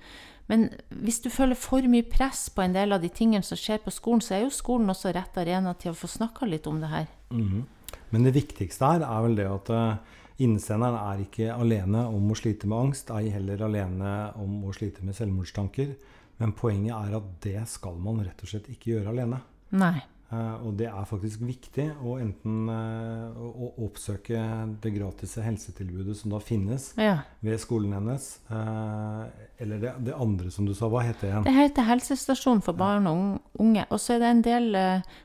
men 0.51 0.67
hvis 0.89 1.21
du 1.23 1.31
føler 1.33 1.57
for 1.57 1.85
mye 1.89 2.05
press 2.05 2.47
på 2.53 2.61
en 2.65 2.75
del 2.75 2.93
av 2.93 3.01
de 3.01 3.09
tingene 3.09 3.45
som 3.45 3.57
skjer 3.57 3.81
på 3.81 3.93
skolen, 3.93 4.21
så 4.21 4.37
er 4.37 4.43
jo 4.45 4.53
skolen 4.53 4.91
også 4.93 5.13
rett 5.15 5.39
arena 5.41 5.73
til 5.79 5.93
å 5.93 5.97
få 5.97 6.09
snakka 6.11 6.45
litt 6.49 6.67
om 6.69 6.81
det 6.83 6.91
her. 6.91 7.07
Mhm. 7.31 7.65
Men 8.09 8.23
det 8.23 8.35
viktigste 8.35 8.85
her 8.85 9.03
er 9.03 9.23
vel 9.25 9.35
det 9.35 9.45
at 9.49 9.69
uh, 9.73 10.19
innsenderen 10.43 10.97
er 10.99 11.23
ikke 11.23 11.53
alene 11.55 12.05
om 12.07 12.29
å 12.31 12.37
slite 12.37 12.67
med 12.69 12.77
angst, 12.77 13.09
ei 13.11 13.31
heller 13.33 13.63
alene 13.65 14.11
om 14.41 14.61
å 14.67 14.73
slite 14.75 15.03
med 15.03 15.17
selvmordstanker. 15.17 15.95
Men 16.37 16.53
poenget 16.55 16.95
er 16.95 17.15
at 17.17 17.29
det 17.43 17.61
skal 17.71 17.97
man 17.99 18.21
rett 18.23 18.41
og 18.43 18.51
slett 18.51 18.67
ikke 18.71 18.91
gjøre 18.93 19.13
alene. 19.15 19.39
Nei. 19.75 19.97
Eh, 20.33 20.65
og 20.65 20.73
det 20.79 20.87
er 20.89 21.05
faktisk 21.05 21.43
viktig 21.45 21.85
å 22.01 22.15
enten 22.17 22.69
eh, 22.71 23.35
å, 23.37 23.69
oppsøke 23.85 24.39
det 24.81 24.93
gratis 24.95 25.35
helsetilbudet 25.37 26.15
som 26.17 26.33
da 26.33 26.39
finnes 26.41 26.87
Ja. 26.97 27.19
ved 27.45 27.59
skolen 27.61 27.93
hennes, 27.93 28.39
eh, 28.49 29.21
eller 29.61 29.83
det, 29.83 29.93
det 30.07 30.15
andre 30.17 30.49
som 30.51 30.65
du 30.65 30.73
sa. 30.73 30.89
Hva 30.89 31.03
heter 31.05 31.27
det 31.27 31.29
igjen? 31.29 31.45
Det 31.45 31.55
heter 31.59 31.89
helsestasjon 31.91 32.63
for 32.65 32.73
barn 32.73 33.05
og 33.11 33.61
unge. 33.61 33.85
Og 33.91 34.01
så 34.01 34.15
er 34.15 34.23
det 34.23 34.31
en 34.31 34.45
del 34.49 34.79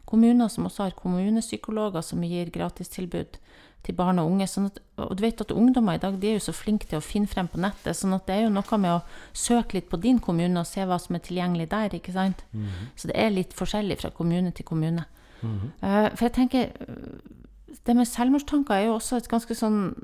kommuner 0.05 0.52
som 0.52 0.69
også 0.69 0.88
har 0.91 0.99
kommunepsykologer 0.99 2.05
som 2.05 2.20
gir 2.26 2.52
gratistilbud 2.52 3.41
til 3.86 3.96
barn 3.96 4.20
og 4.20 4.30
unge. 4.30 4.46
Sånn 4.50 4.68
at, 4.68 4.80
og 5.00 5.14
du 5.16 5.24
vet 5.24 5.40
at 5.40 5.54
ungdommer 5.54 5.96
i 5.96 6.02
dag 6.02 6.18
de 6.20 6.30
er 6.30 6.38
jo 6.38 6.44
så 6.48 6.54
flinke 6.56 6.88
til 6.90 7.00
å 7.00 7.04
finne 7.04 7.30
frem 7.30 7.48
på 7.50 7.60
nettet. 7.60 7.96
sånn 7.96 8.14
at 8.16 8.26
det 8.28 8.36
er 8.36 8.42
jo 8.44 8.54
noe 8.54 8.78
med 8.78 8.92
å 8.98 9.02
søke 9.32 9.78
litt 9.78 9.88
på 9.90 10.00
din 10.00 10.20
kommune 10.20 10.60
og 10.60 10.68
se 10.68 10.84
hva 10.84 10.98
som 11.00 11.16
er 11.16 11.24
tilgjengelig 11.24 11.70
der. 11.70 11.96
ikke 11.96 12.12
sant? 12.12 12.44
Mhm. 12.52 12.92
Så 12.96 13.08
det 13.08 13.16
er 13.16 13.30
litt 13.30 13.54
forskjellig 13.56 14.00
fra 14.00 14.10
kommune 14.10 14.52
til 14.52 14.64
kommune. 14.64 15.04
Mm 15.42 15.58
-hmm. 15.58 15.70
uh, 15.82 16.16
for 16.16 16.24
jeg 16.24 16.32
tenker 16.32 16.60
eh, 16.60 16.94
Det 17.86 17.96
med 17.96 18.04
selvmordstanker 18.06 18.74
er 18.74 18.84
jo 18.86 18.94
også 18.94 19.16
et 19.16 19.28
ganske 19.28 19.54
sånn 19.54 19.94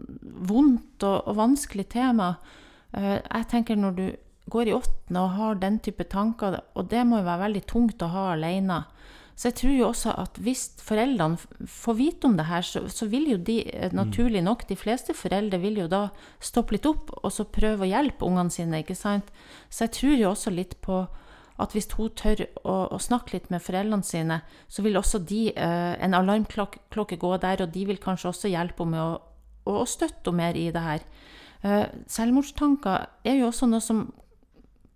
vondt 0.48 1.02
og, 1.02 1.28
og 1.28 1.36
vanskelig 1.36 1.88
tema. 1.88 2.34
Uh, 2.96 3.18
jeg 3.34 3.44
tenker 3.50 3.76
når 3.76 3.90
du 3.90 4.16
går 4.50 4.68
i 4.68 4.72
åttende 4.72 5.20
og 5.20 5.30
har 5.30 5.54
den 5.54 5.78
type 5.78 6.04
tanker, 6.04 6.60
og 6.74 6.90
det 6.90 7.06
må 7.06 7.16
jo 7.16 7.22
være 7.22 7.42
veldig 7.42 7.66
tungt 7.66 8.02
å 8.02 8.10
ha 8.12 8.32
alene. 8.32 8.84
Så 9.36 9.50
jeg 9.50 9.56
tror 9.60 9.74
jo 9.76 9.88
også 9.90 10.14
at 10.16 10.38
hvis 10.40 10.62
foreldrene 10.80 11.68
får 11.68 11.96
vite 11.98 12.24
om 12.28 12.38
det 12.38 12.46
her, 12.48 12.64
så, 12.64 12.86
så 12.88 13.04
vil 13.12 13.28
jo 13.34 13.36
de 13.36 13.58
eh, 13.68 13.92
naturlig 13.92 14.40
nok, 14.44 14.64
de 14.68 14.78
fleste 14.80 15.12
foreldre 15.14 15.60
vil 15.60 15.82
jo 15.82 15.90
da 15.92 16.06
stoppe 16.40 16.76
litt 16.76 16.88
opp 16.88 17.12
og 17.20 17.28
så 17.34 17.44
prøve 17.44 17.84
å 17.84 17.90
hjelpe 17.90 18.24
ungene 18.24 18.54
sine, 18.54 18.80
ikke 18.80 18.96
sant. 18.96 19.28
Så 19.68 19.84
jeg 19.84 19.94
tror 19.98 20.16
jo 20.16 20.30
også 20.30 20.54
litt 20.56 20.78
på 20.80 21.04
at 21.60 21.72
hvis 21.76 21.88
hun 21.96 22.12
tør 22.16 22.46
å, 22.64 22.76
å 22.96 22.98
snakke 23.00 23.36
litt 23.36 23.52
med 23.52 23.64
foreldrene 23.64 24.04
sine, 24.04 24.40
så 24.72 24.84
vil 24.84 24.96
også 24.96 25.20
de, 25.28 25.50
eh, 25.52 25.94
en 26.00 26.16
alarmklokke 26.16 27.20
gå 27.20 27.36
der, 27.44 27.64
og 27.64 27.72
de 27.76 27.86
vil 27.92 28.00
kanskje 28.00 28.32
også 28.32 28.52
hjelpe 28.52 28.84
henne 28.84 28.96
med 28.96 29.04
å, 29.04 29.16
å, 29.68 29.80
å 29.82 29.88
støtte 29.88 30.32
henne 30.32 30.40
mer 30.40 30.60
i 30.60 30.70
det 30.72 30.84
her. 30.84 31.04
Eh, 31.60 31.84
selvmordstanker 32.12 33.08
er 33.28 33.40
jo 33.40 33.50
også 33.50 33.68
noe 33.68 33.84
som 33.84 34.06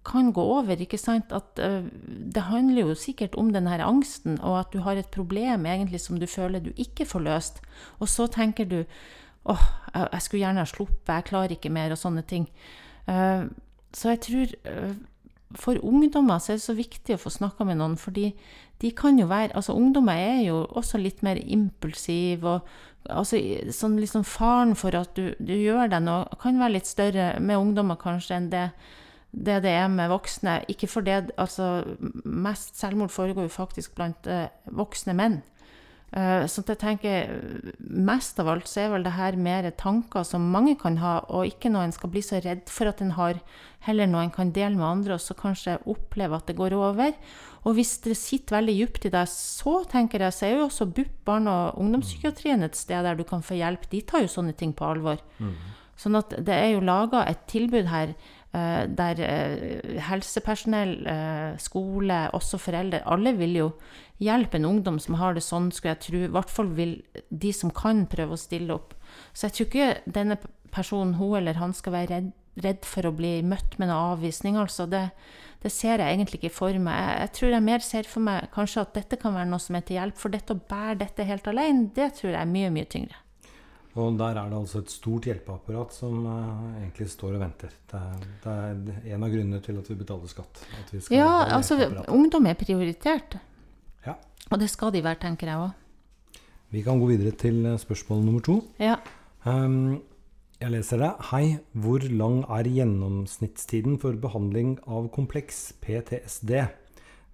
kan 0.06 0.32
gå 0.32 0.42
over, 0.42 0.80
ikke 0.80 0.98
sant? 0.98 1.32
At 1.32 1.60
uh, 1.60 1.86
det 2.08 2.46
handler 2.48 2.90
jo 2.90 2.98
sikkert 2.98 3.36
om 3.38 3.52
den 3.52 3.68
her 3.68 3.84
angsten, 3.84 4.38
og 4.40 4.60
at 4.60 4.72
du 4.72 4.80
har 4.86 4.96
et 4.96 5.10
problem 5.12 5.66
egentlig 5.66 6.00
som 6.00 6.20
du 6.20 6.26
føler 6.26 6.62
du 6.64 6.72
ikke 6.76 7.06
får 7.08 7.26
løst. 7.26 7.60
Og 8.00 8.08
så 8.08 8.26
tenker 8.26 8.68
du 8.68 8.78
åh, 9.48 9.66
jeg, 9.94 10.08
jeg 10.12 10.22
skulle 10.22 10.44
gjerne 10.44 10.64
ha 10.64 10.68
sluppet, 10.68 11.14
jeg 11.14 11.28
klarer 11.28 11.56
ikke 11.56 11.72
mer, 11.72 11.92
og 11.92 12.00
sånne 12.00 12.24
ting. 12.24 12.48
Uh, 13.08 13.48
så 13.96 14.14
jeg 14.14 14.22
tror 14.26 14.56
uh, 14.70 14.92
for 15.58 15.80
ungdommer 15.82 16.38
så 16.38 16.52
er 16.52 16.60
det 16.60 16.64
så 16.64 16.76
viktig 16.78 17.16
å 17.16 17.20
få 17.20 17.32
snakka 17.34 17.66
med 17.66 17.80
noen, 17.80 17.96
fordi 17.98 18.30
de 18.80 18.92
kan 18.96 19.18
jo 19.18 19.26
være 19.28 19.56
Altså, 19.58 19.74
ungdommer 19.74 20.16
er 20.16 20.44
jo 20.46 20.62
også 20.64 20.98
litt 20.98 21.24
mer 21.26 21.40
impulsive, 21.42 22.46
og 22.46 23.10
altså, 23.10 23.40
sånn 23.74 23.98
liksom 24.00 24.24
faren 24.24 24.76
for 24.78 24.94
at 24.96 25.12
du, 25.18 25.34
du 25.38 25.54
gjør 25.56 25.90
deg 25.90 26.04
noe, 26.06 26.28
kan 26.40 26.60
være 26.60 26.78
litt 26.78 26.88
større 26.88 27.32
med 27.40 27.58
ungdommer 27.58 27.98
kanskje 28.00 28.38
enn 28.38 28.50
det 28.52 28.68
det 29.30 29.60
det 29.62 29.70
er 29.70 29.88
med 29.88 30.10
voksne. 30.10 30.60
Ikke 30.68 30.88
for 30.90 31.06
det, 31.06 31.30
altså 31.38 31.84
Mest 32.24 32.78
selvmord 32.80 33.12
foregår 33.14 33.46
jo 33.46 33.54
faktisk 33.54 33.94
blant 33.94 34.26
eh, 34.26 34.50
voksne 34.74 35.14
menn. 35.14 35.40
Uh, 36.10 36.42
så 36.50 36.64
jeg 36.66 36.80
tenker 36.80 37.28
mest 37.78 38.40
av 38.42 38.48
alt 38.50 38.66
så 38.66 38.80
er 38.82 38.88
vel 38.90 39.04
det 39.06 39.12
her 39.14 39.36
mer 39.38 39.68
tanker 39.78 40.24
som 40.26 40.48
mange 40.50 40.72
kan 40.74 40.96
ha, 40.98 41.20
og 41.30 41.46
ikke 41.46 41.70
noe 41.70 41.84
en 41.86 41.94
skal 41.94 42.10
bli 42.10 42.22
så 42.26 42.40
redd 42.42 42.64
for 42.66 42.90
at 42.90 42.98
en 43.04 43.12
har, 43.14 43.38
heller 43.86 44.10
noe 44.10 44.24
en 44.26 44.32
kan 44.34 44.50
dele 44.50 44.74
med 44.74 44.88
andre, 44.88 45.14
og 45.14 45.22
så 45.22 45.38
kanskje 45.38 45.78
oppleve 45.86 46.34
at 46.34 46.50
det 46.50 46.58
går 46.58 46.74
over. 46.74 47.14
Og 47.62 47.76
hvis 47.78 48.00
det 48.02 48.16
sitter 48.18 48.56
veldig 48.56 48.74
dypt 48.80 49.06
i 49.06 49.12
deg, 49.14 49.30
så 49.30 49.84
tenker 49.86 50.24
jeg, 50.26 50.34
så 50.34 50.48
er 50.48 50.56
jo 50.56 50.66
også 50.66 50.88
BUP, 50.90 51.12
barne- 51.28 51.54
og 51.54 51.78
ungdomspsykiatrien, 51.78 52.66
et 52.66 52.78
sted 52.78 53.06
der 53.06 53.14
du 53.14 53.22
kan 53.28 53.46
få 53.46 53.60
hjelp. 53.60 53.86
De 53.92 54.02
tar 54.02 54.24
jo 54.24 54.32
sånne 54.34 54.56
ting 54.58 54.74
på 54.74 54.90
alvor. 54.90 55.22
Sånn 56.00 56.16
at 56.16 56.32
det 56.42 56.56
er 56.56 56.70
jo 56.72 56.82
laga 56.82 57.22
et 57.28 57.44
tilbud 57.50 57.90
her 57.92 58.14
der 58.52 59.20
eh, 59.22 59.98
helsepersonell, 60.02 60.94
eh, 61.06 61.58
skole, 61.62 62.22
også 62.34 62.58
foreldre, 62.58 63.02
alle 63.06 63.36
vil 63.38 63.54
jo 63.54 63.68
hjelpe 64.20 64.58
en 64.58 64.66
ungdom 64.66 64.98
som 64.98 65.20
har 65.20 65.36
det 65.36 65.44
sånn, 65.46 65.70
skulle 65.72 65.94
jeg 65.94 66.02
tro. 66.06 66.22
I 66.26 66.32
hvert 66.34 66.50
fall 66.50 66.72
vil 66.74 66.96
de 67.30 67.52
som 67.54 67.70
kan 67.70 68.06
prøve 68.10 68.34
å 68.34 68.40
stille 68.40 68.74
opp. 68.74 68.96
Så 69.32 69.46
jeg 69.46 69.56
tror 69.56 69.70
ikke 69.70 70.16
denne 70.18 70.40
personen, 70.74 71.14
hun 71.20 71.38
eller 71.38 71.62
han, 71.62 71.74
skal 71.76 71.94
være 71.94 72.10
redd, 72.16 72.34
redd 72.60 72.84
for 72.84 73.06
å 73.06 73.14
bli 73.14 73.38
møtt 73.46 73.78
med 73.78 73.88
noe 73.92 74.16
avvisning. 74.16 74.58
Altså 74.58 74.88
det, 74.90 75.06
det 75.62 75.70
ser 75.70 76.02
jeg 76.02 76.10
egentlig 76.10 76.42
ikke 76.42 76.54
for 76.58 76.74
meg. 76.74 76.98
Jeg, 76.98 77.16
jeg, 77.22 77.34
tror 77.38 77.54
jeg 77.54 77.68
mer 77.70 77.86
ser 77.86 78.10
for 78.10 78.26
meg 78.26 78.50
kanskje 78.54 78.82
at 78.82 78.94
dette 78.98 79.22
kan 79.22 79.38
være 79.38 79.50
noe 79.52 79.62
som 79.62 79.78
er 79.78 79.86
til 79.86 80.00
hjelp. 80.00 80.18
For 80.18 80.34
dette 80.34 80.58
å 80.58 80.62
bære 80.74 81.00
dette 81.06 81.30
helt 81.30 81.50
alene, 81.54 81.92
det 81.94 82.16
tror 82.18 82.34
jeg 82.34 82.42
er 82.42 82.54
mye, 82.58 82.74
mye 82.74 82.90
tyngre. 82.90 83.22
Og 83.98 84.18
der 84.20 84.38
er 84.38 84.50
det 84.52 84.58
altså 84.60 84.84
et 84.84 84.92
stort 84.92 85.26
hjelpeapparat 85.26 85.94
som 85.94 86.22
uh, 86.22 86.66
egentlig 86.78 87.08
står 87.10 87.34
og 87.34 87.42
venter. 87.42 87.72
Det 87.90 87.98
er, 87.98 88.26
det 88.44 88.52
er, 88.54 89.14
en 89.16 89.24
av 89.26 89.32
grunnene 89.32 89.62
til 89.64 89.80
at 89.80 89.90
vi 89.90 89.96
betaler 89.98 90.30
skatt. 90.30 90.62
Vi 90.92 91.00
ja, 91.16 91.30
altså 91.56 91.78
ungdom 92.06 92.46
er 92.46 92.58
prioritert. 92.60 93.40
Ja. 94.06 94.14
Og 94.50 94.62
det 94.62 94.70
skal 94.70 94.94
de 94.94 95.02
være, 95.02 95.18
tenker 95.26 95.50
jeg 95.50 95.64
òg. 95.64 95.74
Vi 96.70 96.84
kan 96.86 97.00
gå 97.02 97.08
videre 97.10 97.34
til 97.34 97.64
eh, 97.66 97.80
spørsmål 97.82 98.22
nummer 98.22 98.44
to. 98.46 98.60
Ja. 98.78 99.00
Um, 99.42 99.98
jeg 100.60 100.70
leser 100.70 101.02
det. 101.02 101.10
Hei, 101.32 101.58
hvor 101.72 102.04
lang 102.06 102.44
er 102.46 102.68
gjennomsnittstiden 102.70 103.98
for 103.98 104.14
behandling 104.22 104.76
av 104.86 105.08
kompleks 105.10 105.72
PTSD? 105.82 106.52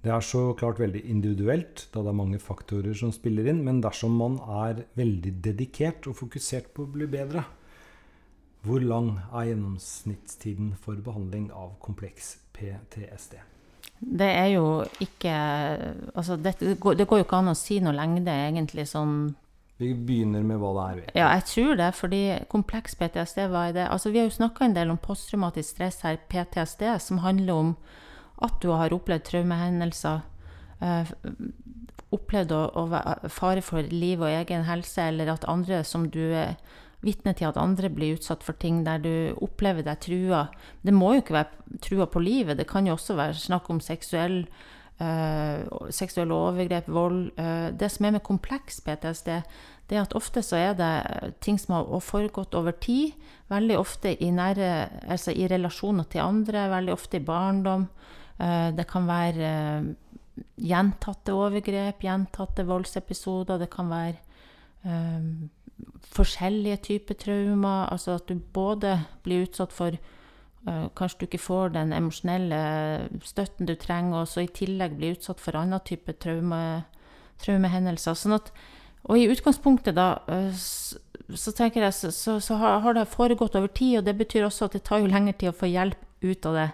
Det 0.06 0.12
er 0.14 0.22
så 0.22 0.40
klart 0.54 0.78
veldig 0.78 1.00
individuelt, 1.10 1.88
da 1.90 2.04
det 2.04 2.12
er 2.12 2.18
mange 2.20 2.38
faktorer 2.38 2.94
som 2.94 3.10
spiller 3.10 3.48
inn, 3.50 3.64
men 3.66 3.80
dersom 3.82 4.14
man 4.14 4.36
er 4.38 4.84
veldig 4.94 5.32
dedikert 5.42 6.06
og 6.06 6.14
fokusert 6.20 6.68
på 6.76 6.84
å 6.84 6.92
bli 6.94 7.08
bedre, 7.10 7.42
hvor 8.62 8.82
lang 8.86 9.16
er 9.32 9.48
gjennomsnittstiden 9.48 10.76
for 10.78 11.02
behandling 11.02 11.48
av 11.50 11.74
kompleks 11.82 12.36
PTSD? 12.54 13.34
Det 13.96 14.28
er 14.28 14.50
jo 14.52 14.84
ikke 15.00 15.32
Altså, 16.14 16.36
det, 16.36 16.54
det 16.60 16.78
går 17.08 17.22
jo 17.22 17.24
ikke 17.24 17.38
an 17.40 17.50
å 17.50 17.58
si 17.58 17.80
noe 17.82 17.96
lengde, 17.96 18.30
egentlig, 18.30 18.86
sånn 18.90 19.34
vi 19.76 19.90
begynner 19.92 20.40
med 20.46 20.56
hva 20.62 20.70
det 20.72 20.84
er. 20.86 20.96
Vet. 21.02 21.16
Ja, 21.18 21.28
jeg 21.34 21.44
tror 21.50 21.74
det. 21.76 21.90
fordi 21.98 22.22
kompleks 22.48 22.94
PTSD, 22.96 23.42
hva 23.52 23.66
er 23.68 23.74
det? 23.76 23.88
Altså, 23.90 24.10
vi 24.14 24.22
har 24.22 24.30
jo 24.30 24.38
snakka 24.38 24.64
en 24.64 24.76
del 24.76 24.92
om 24.94 25.02
posttraumatisk 25.02 25.74
stress 25.74 26.00
her, 26.06 26.16
PTSD, 26.30 26.86
som 27.02 27.20
handler 27.26 27.52
om 27.52 27.74
at 28.44 28.58
du 28.62 28.70
har 28.74 28.94
opplevd 28.94 29.26
traumehendelser. 29.30 30.24
Uh, 30.82 31.08
opplevd 32.14 32.52
å, 32.54 32.62
å 32.76 33.30
fare 33.32 33.62
for 33.64 33.86
liv 33.90 34.22
og 34.22 34.30
egen 34.30 34.66
helse, 34.68 35.08
eller 35.10 35.32
at 35.32 35.46
andre 35.50 35.82
som 35.84 36.06
du 36.12 36.22
er 36.28 36.56
vitne 37.04 37.34
til 37.36 37.50
at 37.50 37.58
andre 37.60 37.90
blir 37.92 38.16
utsatt 38.16 38.44
for 38.44 38.56
ting 38.58 38.80
der 38.86 39.02
du 39.02 39.36
opplever 39.44 39.84
deg 39.86 40.00
trua. 40.02 40.46
Det 40.82 40.94
må 40.94 41.14
jo 41.14 41.24
ikke 41.24 41.36
være 41.36 41.80
trua 41.84 42.08
på 42.10 42.22
livet, 42.24 42.58
det 42.58 42.68
kan 42.70 42.88
jo 42.88 42.96
også 42.96 43.18
være 43.18 43.44
snakk 43.46 43.70
om 43.72 43.82
seksuell 43.84 44.44
Uh, 44.96 45.90
seksuelle 45.92 46.32
overgrep, 46.32 46.86
vold. 46.88 47.26
Uh, 47.36 47.68
det 47.76 47.90
som 47.92 48.06
er 48.08 48.14
med 48.14 48.22
kompleks 48.24 48.78
PTSD, 48.80 49.28
det 49.90 49.98
er 49.98 50.06
at 50.06 50.14
ofte 50.16 50.40
så 50.40 50.56
er 50.56 50.72
det 50.78 51.34
ting 51.44 51.58
som 51.60 51.74
har 51.76 52.00
foregått 52.00 52.56
over 52.56 52.72
tid. 52.72 53.12
Veldig 53.52 53.76
ofte 53.76 54.14
i, 54.16 54.30
nære, 54.32 54.70
altså 55.04 55.34
i 55.36 55.44
relasjoner 55.52 56.08
til 56.08 56.24
andre, 56.24 56.64
veldig 56.72 56.94
ofte 56.96 57.20
i 57.20 57.26
barndom. 57.28 57.84
Uh, 58.40 58.70
det 58.76 58.86
kan 58.90 59.08
være 59.08 59.50
gjentatte 60.60 61.32
overgrep, 61.32 62.02
gjentatte 62.04 62.66
voldsepisoder. 62.68 63.62
Det 63.62 63.70
kan 63.72 63.88
være 63.88 64.16
forskjellige 66.14 66.76
typer 66.84 67.16
traumer. 67.18 67.88
Altså 67.90 68.18
at 68.18 68.28
du 68.28 68.36
både 68.54 68.92
blir 69.24 69.46
utsatt 69.48 69.72
for 69.74 69.96
Eh, 70.66 70.86
kanskje 70.98 71.20
du 71.20 71.26
ikke 71.28 71.38
får 71.38 71.74
den 71.76 71.92
emosjonelle 71.94 72.60
støtten 73.22 73.68
du 73.68 73.76
trenger, 73.78 74.24
og 74.24 74.30
så 74.30 74.42
i 74.42 74.50
tillegg 74.50 74.96
blir 74.98 75.14
utsatt 75.14 75.42
for 75.42 75.58
annen 75.58 75.82
type 75.86 76.16
traume, 76.22 76.60
traumehendelser. 77.42 78.16
Sånn 78.18 78.34
at, 78.40 78.50
og 79.06 79.20
i 79.20 79.28
utgangspunktet, 79.30 79.94
da, 79.94 80.08
eh, 80.26 80.50
så 80.50 81.54
tenker 81.54 81.86
jeg, 81.86 81.94
så, 81.94 82.10
så, 82.10 82.38
så, 82.42 82.58
har 82.58 82.98
det 82.98 83.06
foregått 83.12 83.54
over 83.54 83.70
tid, 83.70 84.00
og 84.00 84.08
det 84.08 84.16
betyr 84.18 84.48
også 84.48 84.66
at 84.66 84.74
det 84.74 84.82
tar 84.88 85.04
jo 85.04 85.10
lengre 85.10 85.36
tid 85.38 85.52
å 85.52 85.58
få 85.60 85.70
hjelp 85.70 86.02
ut 86.26 86.50
av 86.50 86.58
det. 86.58 86.68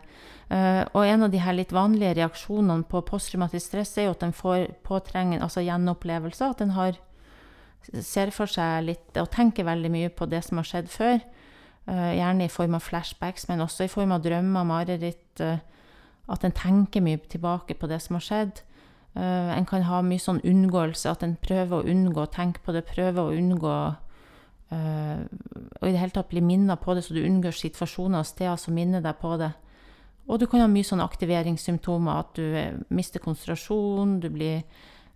Uh, 0.50 0.82
og 0.92 1.06
en 1.06 1.24
av 1.24 1.30
de 1.32 1.40
her 1.40 1.54
litt 1.56 1.70
vanlige 1.72 2.16
reaksjonene 2.18 2.84
på 2.90 3.00
posttraumatisk 3.08 3.70
stress 3.70 3.94
er 3.96 4.08
jo 4.08 4.16
at 4.16 4.24
den 4.24 4.34
får 4.36 4.66
påtrengende 4.84 5.44
altså 5.46 5.62
gjenopplevelser. 5.64 6.52
At 6.52 6.74
har, 6.76 6.98
ser 8.02 8.32
for 8.34 8.50
seg 8.50 8.88
litt 8.90 9.20
og 9.20 9.30
tenker 9.32 9.68
veldig 9.68 9.92
mye 9.92 10.10
på 10.12 10.28
det 10.28 10.42
som 10.44 10.60
har 10.60 10.68
skjedd 10.68 10.90
før. 10.92 11.22
Uh, 11.88 12.12
gjerne 12.14 12.46
i 12.46 12.52
form 12.52 12.76
av 12.78 12.84
flashbacks, 12.84 13.48
men 13.48 13.64
også 13.64 13.86
i 13.86 13.90
form 13.90 14.12
av 14.14 14.22
drømmer, 14.22 14.66
mareritt. 14.68 15.40
Uh, 15.40 15.58
at 16.30 16.44
en 16.46 16.54
tenker 16.54 17.02
mye 17.02 17.18
tilbake 17.30 17.74
på 17.74 17.88
det 17.90 17.98
som 18.04 18.18
har 18.18 18.26
skjedd. 18.26 18.62
Uh, 19.16 19.50
en 19.56 19.66
kan 19.68 19.82
ha 19.88 19.98
mye 20.04 20.22
sånn 20.22 20.38
unngåelse, 20.46 21.10
at 21.10 21.24
en 21.26 21.34
prøver 21.40 21.80
å 21.80 21.88
unngå 21.90 22.22
å 22.22 22.30
tenke 22.30 22.62
på 22.64 22.74
det, 22.76 22.86
prøver 22.90 23.24
å 23.24 23.36
unngå 23.36 23.76
Og 24.72 25.82
i 25.84 25.90
det 25.92 25.98
hele 26.00 26.14
tatt 26.14 26.30
bli 26.30 26.40
minnet 26.40 26.80
på 26.80 26.94
det, 26.96 27.02
så 27.04 27.12
du 27.12 27.18
unngår 27.20 27.52
situasjoner 27.52 28.22
og 28.22 28.24
steder 28.24 28.56
som 28.56 28.72
minner 28.72 29.02
deg 29.04 29.18
på 29.20 29.34
det. 29.36 29.50
Og 30.30 30.38
du 30.38 30.46
kan 30.46 30.62
ha 30.62 30.70
mye 30.70 30.86
sånne 30.86 31.04
aktiveringssymptomer, 31.04 32.22
at 32.22 32.38
du 32.38 32.94
mister 32.94 33.22
konsentrasjon, 33.22 34.20
du 34.22 34.28
blir 34.32 34.62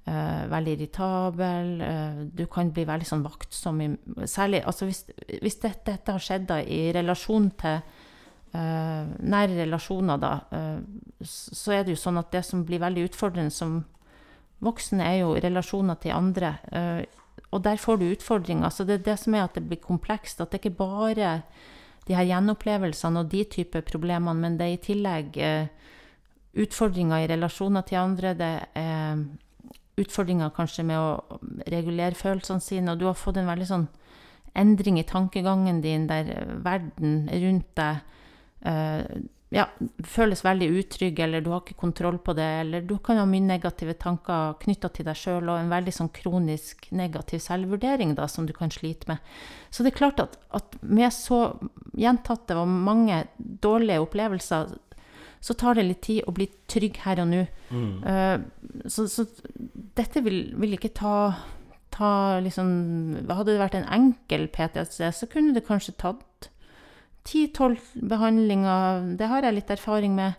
Uh, 0.07 0.45
veldig 0.47 0.73
irritabel. 0.77 1.71
Uh, 1.83 2.19
du 2.31 2.45
kan 2.47 2.69
bli 2.71 2.85
veldig 2.87 3.09
sånn 3.09 3.25
vaktsom. 3.25 3.81
I, 3.83 3.89
særlig 4.31 4.61
altså 4.63 4.87
hvis, 4.87 5.01
hvis 5.43 5.59
dette, 5.65 5.83
dette, 5.89 6.15
har 6.15 6.23
skjedd 6.23 6.45
da, 6.47 6.61
i 6.63 6.93
relasjon 6.95 7.49
til 7.59 7.81
uh, 8.55 9.09
nære 9.35 9.57
relasjoner, 9.65 10.21
da, 10.23 10.31
så 11.27 11.75
er 11.75 11.83
det 11.83 11.97
jo 11.97 12.03
sånn 12.05 12.23
at 12.23 12.31
det 12.37 12.45
som 12.47 12.63
blir 12.69 12.85
veldig 12.85 13.09
utfordrende 13.09 13.51
som 13.51 13.81
voksen, 14.63 15.03
er 15.03 15.25
jo 15.25 15.35
relasjoner 15.43 15.99
til 15.99 16.15
andre. 16.15 16.55
og 17.51 17.65
der 17.67 17.77
får 17.77 17.99
du 17.99 18.07
utfordringer. 18.07 18.71
Så 18.71 18.87
det 18.87 19.01
er 19.01 19.05
det 19.11 19.19
som 19.19 19.35
er 19.35 19.49
at 19.49 19.59
det 19.59 19.67
blir 19.67 19.83
komplekst. 19.83 20.41
At 20.41 20.55
det 20.55 20.63
ikke 20.63 20.79
bare 20.79 21.43
de 22.07 22.15
her 22.15 22.29
gjenopplevelsene 22.29 23.23
og 23.23 23.31
de 23.33 23.43
typer 23.51 23.83
problemene, 23.87 24.39
men 24.41 24.59
det 24.59 24.67
er 24.67 24.77
i 24.77 24.85
tillegg 24.85 25.39
utfordringer 26.57 27.25
i 27.25 27.29
relasjoner 27.33 27.85
til 27.87 27.99
andre. 28.01 28.35
det 28.39 28.53
er 28.79 29.25
utfordringer 30.01 30.53
kanskje 30.57 30.85
med 30.87 31.01
å 31.01 31.39
regulere 31.73 32.17
følelsene 32.17 32.61
sine, 32.61 32.93
og 32.93 33.01
du 33.01 33.07
har 33.09 33.17
fått 33.19 33.41
en 33.41 33.49
veldig 33.49 33.69
sånn 33.69 33.87
endring 34.57 34.99
i 35.01 35.07
tankegangen 35.09 35.83
din 35.85 36.07
der 36.09 36.31
verden 36.65 37.27
rundt 37.29 37.71
deg 37.77 38.03
uh, 38.65 39.05
ja, 39.57 39.65
føles 40.05 40.43
veldig 40.45 40.69
utrygg, 40.81 41.21
eller 41.25 41.41
du 41.41 41.51
har 41.53 41.63
ikke 41.63 41.79
kontroll 41.81 42.19
på 42.23 42.35
det, 42.37 42.47
eller 42.61 42.85
du 42.85 42.97
kan 43.03 43.17
ha 43.21 43.25
mye 43.29 43.45
negative 43.45 43.95
tanker 44.01 44.57
knytta 44.63 44.91
til 44.93 45.07
deg 45.09 45.17
sjøl, 45.17 45.49
og 45.49 45.57
en 45.57 45.73
veldig 45.73 45.95
sånn 45.97 46.13
kronisk 46.15 46.89
negativ 46.97 47.41
selvvurdering 47.45 48.13
da, 48.19 48.29
som 48.29 48.49
du 48.49 48.53
kan 48.57 48.73
slite 48.75 49.09
med. 49.11 49.33
Så 49.71 49.85
det 49.85 49.95
er 49.95 50.01
klart 50.03 50.21
at, 50.23 50.37
at 50.57 50.77
med 50.83 51.09
så 51.15 51.41
gjentatte 51.97 52.59
og 52.61 52.69
mange 52.69 53.25
dårlige 53.39 54.03
opplevelser 54.05 54.77
så 55.47 55.55
tar 55.55 55.79
det 55.79 55.87
litt 55.87 56.03
tid 56.05 56.27
å 56.27 56.35
bli 56.37 56.49
trygg 56.69 57.01
her 57.05 57.21
og 57.23 57.31
nå. 57.31 57.45
Mm. 57.71 57.93
Uh, 58.03 58.87
så, 58.91 59.07
så, 59.09 59.27
dette 59.97 60.21
vil, 60.25 60.41
vil 60.59 60.77
ikke 60.77 60.95
ta, 60.97 61.17
ta 61.95 62.11
liksom, 62.45 62.69
Hadde 63.29 63.53
det 63.55 63.61
vært 63.63 63.79
en 63.79 63.89
enkel 63.95 64.49
PTSD, 64.53 65.07
så 65.15 65.29
kunne 65.31 65.55
det 65.57 65.65
kanskje 65.69 65.97
tatt 66.03 66.51
10-12 67.27 68.07
behandlinger. 68.09 69.17
Det 69.19 69.29
har 69.31 69.47
jeg 69.47 69.59
litt 69.59 69.71
erfaring 69.71 70.15
med. 70.15 70.39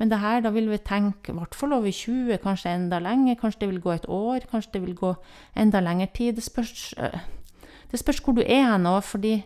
Men 0.00 0.10
det 0.10 0.18
her, 0.18 0.40
da 0.42 0.50
vil 0.50 0.70
vi 0.70 0.80
tenke 0.82 1.30
i 1.30 1.36
hvert 1.36 1.54
fall 1.54 1.76
over 1.76 1.92
20, 1.92 2.40
kanskje 2.42 2.72
enda 2.72 2.98
lenger. 2.98 3.36
Kanskje 3.38 3.60
det 3.60 3.68
vil 3.70 3.82
gå 3.84 3.92
et 3.94 4.08
år, 4.08 4.48
kanskje 4.50 4.72
det 4.74 4.82
vil 4.86 4.96
gå 4.98 5.14
enda 5.54 5.82
lengre 5.84 6.08
tid. 6.14 6.34
Det 6.36 6.44
spørs, 6.44 6.94
øh, 6.98 7.18
det 7.90 8.00
spørs 8.00 8.22
hvor 8.24 8.34
du 8.34 8.42
er 8.42 8.78
nå, 8.82 8.96
fordi 9.04 9.36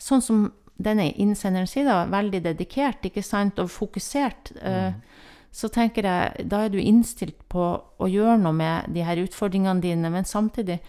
sånn 0.00 0.24
som 0.24 0.46
denne 0.82 1.10
innsenderen 1.12 1.68
sier, 1.70 1.86
da, 1.86 2.02
veldig 2.10 2.42
dedikert 2.48 3.06
ikke 3.06 3.22
sant, 3.22 3.60
og 3.62 3.70
fokusert, 3.70 4.50
eh, 4.60 4.90
mm. 4.90 5.30
så 5.54 5.70
tenker 5.70 6.08
jeg 6.08 6.48
da 6.50 6.64
er 6.64 6.72
du 6.74 6.80
innstilt 6.82 7.38
på 7.48 7.68
å 7.78 8.10
gjøre 8.10 8.40
noe 8.42 8.56
med 8.56 8.90
de 8.94 9.04
her 9.06 9.20
utfordringene 9.22 9.84
dine, 9.84 10.10
men 10.10 10.26
samtidig 10.26 10.80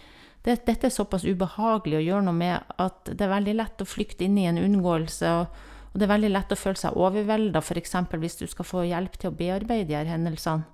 det, 0.46 0.60
Dette 0.66 0.86
er 0.86 0.94
såpass 0.94 1.26
ubehagelig 1.26 1.98
å 1.98 2.04
gjøre 2.04 2.26
noe 2.28 2.36
med 2.36 2.76
at 2.82 3.10
det 3.10 3.24
er 3.24 3.32
veldig 3.32 3.56
lett 3.58 3.82
å 3.82 3.88
flykte 3.88 4.26
inn 4.26 4.38
i 4.38 4.46
en 4.46 4.60
unngåelse. 4.62 5.32
og, 5.40 5.64
og 5.90 5.98
det 5.98 6.06
er 6.06 6.12
veldig 6.14 6.32
lett 6.32 6.54
å 6.54 6.60
føle 6.60 6.78
seg 6.78 6.98
overvelda, 6.98 7.62
f.eks. 7.64 7.96
hvis 8.14 8.38
du 8.42 8.46
skal 8.50 8.68
få 8.68 8.84
hjelp 8.86 9.18
til 9.18 9.32
å 9.32 9.36
bearbeide 9.36 9.88
de 9.90 9.98
her 9.98 10.10
hendelsene. 10.10 10.68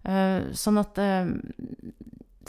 Uh, 0.00 0.48
sånn 0.56 0.80
at 0.80 0.96
uh, 0.96 1.28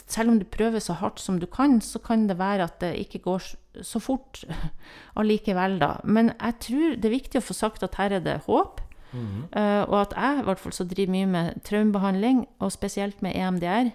selv 0.08 0.32
om 0.32 0.38
du 0.40 0.46
prøver 0.48 0.80
så 0.80 0.96
hardt 0.96 1.20
som 1.20 1.36
du 1.42 1.44
kan, 1.44 1.76
så 1.84 2.00
kan 2.00 2.24
det 2.30 2.38
være 2.40 2.64
at 2.64 2.78
det 2.80 2.94
ikke 3.02 3.20
går 3.26 3.50
så 3.84 4.00
fort 4.00 4.40
allikevel, 5.20 5.76
da. 5.82 5.98
Men 6.08 6.32
jeg 6.38 6.58
tror 6.64 6.96
det 6.96 7.10
er 7.10 7.16
viktig 7.18 7.42
å 7.42 7.44
få 7.44 7.58
sagt 7.58 7.84
at 7.84 8.00
her 8.00 8.16
er 8.16 8.24
det 8.24 8.40
håp. 8.48 8.80
Mm 9.12 9.26
-hmm. 9.28 9.88
og 9.92 10.00
at 10.00 10.12
jeg 10.16 10.38
i 10.38 10.42
hvert 10.42 10.58
fall 10.58 10.72
så 10.72 10.84
driver 10.84 11.12
mye 11.12 11.26
med 11.26 11.62
traumebehandling, 11.64 12.46
og 12.58 12.72
spesielt 12.72 13.22
med 13.22 13.36
EMDR, 13.36 13.92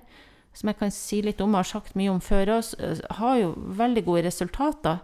som 0.58 0.72
jeg 0.72 0.80
kan 0.80 0.94
si 0.94 1.22
litt 1.22 1.42
om 1.44 1.54
og 1.54 1.62
har 1.62 1.70
sagt 1.70 1.98
mye 2.00 2.12
om 2.12 2.22
før 2.24 2.58
oss, 2.58 2.74
uh, 2.82 2.98
har 3.20 3.40
jo 3.42 3.54
veldig 3.78 4.04
gode 4.08 4.26
resultater. 4.28 5.02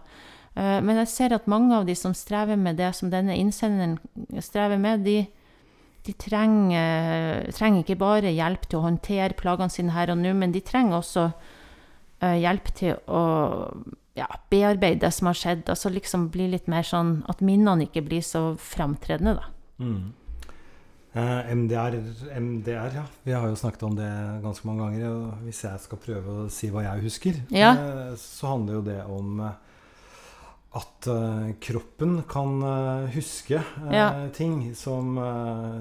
Uh, 0.54 0.80
men 0.82 0.98
jeg 1.02 1.12
ser 1.12 1.36
at 1.36 1.50
mange 1.50 1.74
av 1.76 1.86
de 1.88 1.96
som 1.98 2.14
strever 2.16 2.58
med 2.58 2.80
det 2.82 2.92
som 2.98 3.12
denne 3.12 3.36
innsenderen 3.38 3.98
strever 4.42 4.80
med, 4.80 5.06
de, 5.06 5.20
de 6.06 6.14
trenger, 6.18 7.50
trenger, 7.54 7.84
ikke 7.84 8.00
bare 8.02 8.34
hjelp 8.34 8.66
til 8.68 8.80
å 8.80 8.86
håndtere 8.88 9.38
plagene 9.38 9.72
sine 9.72 9.94
her 9.94 10.14
og 10.14 10.20
nå, 10.22 10.34
men 10.38 10.54
de 10.54 10.64
trenger 10.64 10.98
også 10.98 11.28
uh, 11.30 12.34
hjelp 12.34 12.74
til 12.74 12.98
å 13.06 13.22
ja, 14.18 14.28
bearbeide 14.50 15.02
det 15.06 15.12
som 15.14 15.30
har 15.30 15.38
skjedd. 15.38 15.64
Altså 15.70 15.90
liksom 15.92 16.28
bli 16.34 16.48
litt 16.52 16.68
mer 16.70 16.86
sånn 16.86 17.20
at 17.30 17.42
minnene 17.44 17.88
ikke 17.88 18.04
blir 18.06 18.22
så 18.26 18.52
framtredende, 18.60 19.38
da. 19.40 19.50
Mm. 19.82 20.12
Eh, 21.14 21.50
MDR, 21.54 21.94
MDR, 22.40 22.90
ja. 22.94 23.04
Vi 23.22 23.32
har 23.32 23.46
jo 23.48 23.54
snakket 23.56 23.82
om 23.86 23.94
det 23.94 24.08
ganske 24.42 24.66
mange 24.66 24.82
ganger. 24.88 25.04
Og 25.12 25.44
hvis 25.46 25.60
jeg 25.64 25.78
skal 25.84 26.00
prøve 26.02 26.32
å 26.44 26.48
si 26.50 26.70
hva 26.74 26.82
jeg 26.82 27.04
husker, 27.06 27.34
Ja. 27.54 27.70
eh, 27.72 28.14
så 28.18 28.48
handler 28.50 28.74
jo 28.74 28.82
det 28.82 29.04
om 29.06 29.40
eh, 29.40 29.52
at 30.74 31.06
kroppen 31.60 32.24
kan 32.26 32.60
huske 33.14 33.62
Ja. 33.92 34.26
ting 34.34 34.74
som 34.74 35.14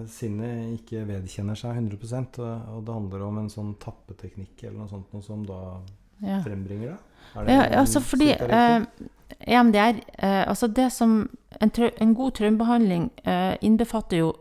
sinnet 0.08 0.76
ikke 0.86 1.02
vedkjenner 1.08 1.56
seg 1.58 1.74
100 1.80 2.38
og, 2.38 2.62
og 2.78 2.86
det 2.86 2.94
handler 2.94 3.24
om 3.26 3.38
en 3.40 3.50
sånn 3.50 3.74
tappeteknikk 3.80 4.64
eller 4.64 4.78
noe 4.84 4.90
sånt 4.90 5.12
noe 5.12 5.24
som 5.24 5.44
da 5.48 5.80
Ja. 6.22 6.44
frembringer 6.44 6.90
det. 6.92 6.98
Er 7.36 7.50
Ja, 7.50 7.80
altså 7.82 8.00
fordi 8.06 8.34
eh, 8.40 8.86
EMDR 9.48 10.00
eh, 10.20 10.46
Altså 10.48 10.68
det 10.72 10.92
som 10.92 11.28
En, 11.60 11.72
en 11.98 12.14
god 12.14 12.34
traumebehandling 12.36 13.10
eh, 13.26 13.58
innbefatter 13.62 14.18
jo 14.20 14.36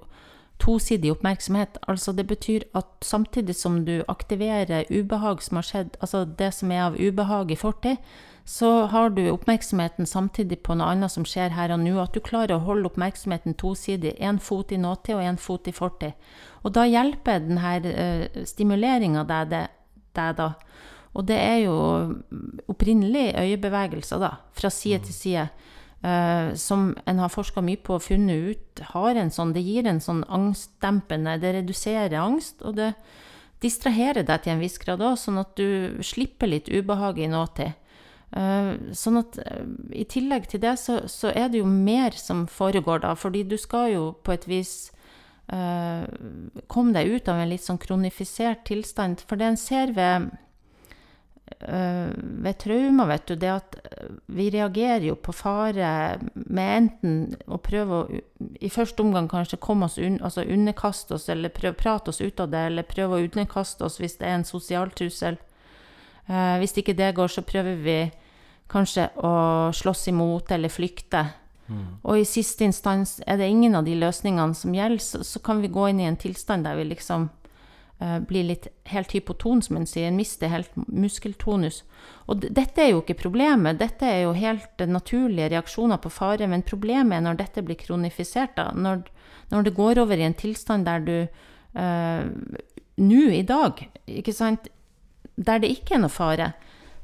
tosidig 0.62 1.10
oppmerksomhet. 1.12 1.78
Altså 1.90 2.12
det 2.14 2.28
betyr 2.30 2.66
at 2.78 2.86
samtidig 3.02 3.56
som 3.58 3.82
du 3.84 4.02
aktiverer 4.08 4.86
ubehag 4.90 5.42
som 5.42 5.58
har 5.58 5.66
skjedd, 5.66 5.96
altså 6.00 6.24
det 6.24 6.52
som 6.54 6.70
er 6.70 6.86
av 6.86 7.00
ubehag 7.00 7.50
i 7.50 7.58
fortid, 7.58 7.98
så 8.44 8.86
har 8.90 9.10
du 9.14 9.22
oppmerksomheten 9.30 10.06
samtidig 10.06 10.62
på 10.66 10.74
noe 10.74 10.90
annet 10.94 11.12
som 11.14 11.26
skjer 11.26 11.54
her 11.54 11.74
og 11.74 11.82
nå. 11.82 11.94
At 12.02 12.14
du 12.14 12.20
klarer 12.24 12.56
å 12.56 12.64
holde 12.66 12.90
oppmerksomheten 12.90 13.54
tosidig. 13.58 14.16
Én 14.18 14.40
fot 14.42 14.72
i 14.74 14.80
nåtid 14.82 15.14
og 15.14 15.22
én 15.22 15.38
fot 15.38 15.68
i 15.70 15.74
fortid. 15.74 16.18
Og 16.62 16.74
da 16.74 16.86
hjelper 16.86 17.44
denne 17.44 17.76
uh, 17.86 18.42
stimuleringa 18.46 19.22
deg, 19.30 19.54
deg 20.18 20.34
da. 20.40 20.48
Og 21.12 21.26
det 21.28 21.38
er 21.38 21.58
jo 21.66 21.76
opprinnelig 22.72 23.34
øyebevegelser, 23.36 24.22
da, 24.22 24.34
fra 24.56 24.70
side 24.72 25.04
til 25.06 25.14
side. 25.14 25.46
Eh, 26.02 26.54
som 26.54 26.92
en 27.06 27.18
har 27.22 27.32
forska 27.32 27.62
mye 27.64 27.80
på 27.82 27.96
og 27.96 28.04
funnet 28.04 28.52
ut 28.52 28.82
har 28.92 29.18
en 29.18 29.30
sånn 29.30 29.52
Det 29.54 29.62
gir 29.62 29.86
en 29.86 30.00
sånn 30.02 30.24
angstdempende 30.28 31.38
Det 31.42 31.52
reduserer 31.58 32.18
angst, 32.20 32.62
og 32.62 32.76
det 32.80 32.92
distraherer 33.62 34.26
deg 34.26 34.42
til 34.42 34.56
en 34.56 34.62
viss 34.62 34.78
grad 34.82 35.02
òg, 35.02 35.14
sånn 35.20 35.38
at 35.38 35.54
du 35.54 36.02
slipper 36.02 36.50
litt 36.50 36.66
ubehag 36.66 37.20
i 37.22 37.28
nåtid. 37.30 37.76
Uh, 38.34 38.90
sånn 38.96 39.20
at 39.20 39.36
uh, 39.38 39.68
i 39.94 40.02
tillegg 40.08 40.48
til 40.50 40.64
det, 40.64 40.72
så, 40.82 40.96
så 41.06 41.30
er 41.30 41.46
det 41.52 41.60
jo 41.60 41.68
mer 41.68 42.16
som 42.18 42.48
foregår 42.50 43.04
da, 43.04 43.12
fordi 43.14 43.44
du 43.46 43.54
skal 43.60 43.92
jo 43.92 44.04
på 44.24 44.34
et 44.34 44.48
vis 44.50 44.74
komme 45.52 46.94
deg 46.94 47.10
ut 47.12 47.26
av 47.28 47.42
en 47.42 47.50
litt 47.50 47.60
sånn 47.60 47.80
kronifisert 47.82 48.62
tilstand. 48.64 49.20
For 49.26 49.36
det 49.36 49.50
en 49.50 49.58
ser 49.60 49.90
ved 49.92 50.30
ved 51.60 52.58
traumer, 52.58 53.06
vet 53.06 53.26
du, 53.26 53.34
det 53.38 53.50
at 53.52 53.76
eh, 53.82 54.14
vi 54.34 54.48
reagerer 54.54 55.06
jo 55.08 55.16
på 55.20 55.34
fare 55.36 55.90
med 56.34 56.76
enten 56.76 57.16
å 57.46 57.58
prøve 57.62 57.98
å 57.98 58.20
i 58.62 58.70
første 58.72 59.04
omgang 59.04 59.28
kanskje 59.30 59.60
komme 59.62 59.86
oss 59.86 59.98
un, 60.02 60.18
altså 60.24 60.42
underkaste 60.42 61.14
oss, 61.14 61.28
eller 61.30 61.54
prøve 61.54 61.76
å 61.76 61.82
prate 61.82 62.10
oss 62.10 62.20
ut 62.20 62.40
av 62.42 62.50
det, 62.50 62.64
eller 62.70 62.88
prøve 62.88 63.18
å 63.18 63.26
underkaste 63.26 63.86
oss 63.86 64.00
hvis 64.02 64.18
det 64.20 64.28
er 64.28 64.40
en 64.40 64.48
sosial 64.48 64.90
trussel. 64.90 65.38
Eh, 66.26 66.56
hvis 66.62 66.76
ikke 66.78 66.96
det 66.98 67.12
går, 67.18 67.30
så 67.30 67.46
prøver 67.46 67.78
vi 67.84 67.98
kanskje 68.72 69.08
å 69.20 69.34
slåss 69.76 70.08
imot 70.12 70.50
eller 70.54 70.72
flykte. 70.72 71.26
Mm. 71.68 71.84
Og 72.02 72.18
i 72.18 72.26
siste 72.28 72.66
instans 72.66 73.20
er 73.26 73.38
det 73.38 73.50
ingen 73.50 73.76
av 73.78 73.86
de 73.86 73.94
løsningene 74.00 74.56
som 74.58 74.74
gjelder, 74.74 75.04
så, 75.04 75.22
så 75.26 75.42
kan 75.44 75.62
vi 75.62 75.70
gå 75.72 75.88
inn 75.90 76.02
i 76.02 76.08
en 76.08 76.18
tilstand 76.20 76.66
der 76.66 76.78
vi 76.80 76.88
liksom 76.90 77.28
eh, 77.28 77.41
blir 78.26 78.46
litt 78.48 78.66
helt 78.90 79.12
hypoton, 79.14 79.60
som 79.62 79.76
en 79.78 79.86
sier, 79.86 80.10
mister 80.14 80.50
helt 80.50 80.72
muskeltonus. 80.86 81.82
Og 82.30 82.42
dette 82.42 82.82
er 82.82 82.92
jo 82.92 83.02
ikke 83.02 83.18
problemet, 83.18 83.80
dette 83.80 84.06
er 84.08 84.24
jo 84.24 84.34
helt 84.36 84.82
eh, 84.82 84.90
naturlige 84.90 85.50
reaksjoner 85.52 86.00
på 86.02 86.12
fare, 86.12 86.48
men 86.50 86.66
problemet 86.66 87.18
er 87.18 87.24
når 87.26 87.40
dette 87.40 87.64
blir 87.66 87.78
kronifisert, 87.80 88.54
da. 88.58 88.70
Når, 88.74 89.04
når 89.52 89.66
det 89.66 89.76
går 89.76 90.02
over 90.02 90.18
i 90.18 90.26
en 90.26 90.38
tilstand 90.38 90.86
der 90.88 91.06
du 91.06 91.16
eh, 91.22 92.26
nå 93.02 93.22
i 93.32 93.42
dag, 93.46 93.82
ikke 94.06 94.34
sant, 94.36 94.70
der 95.36 95.62
det 95.62 95.72
ikke 95.72 95.96
er 95.96 96.04
noe 96.04 96.12
fare, 96.12 96.52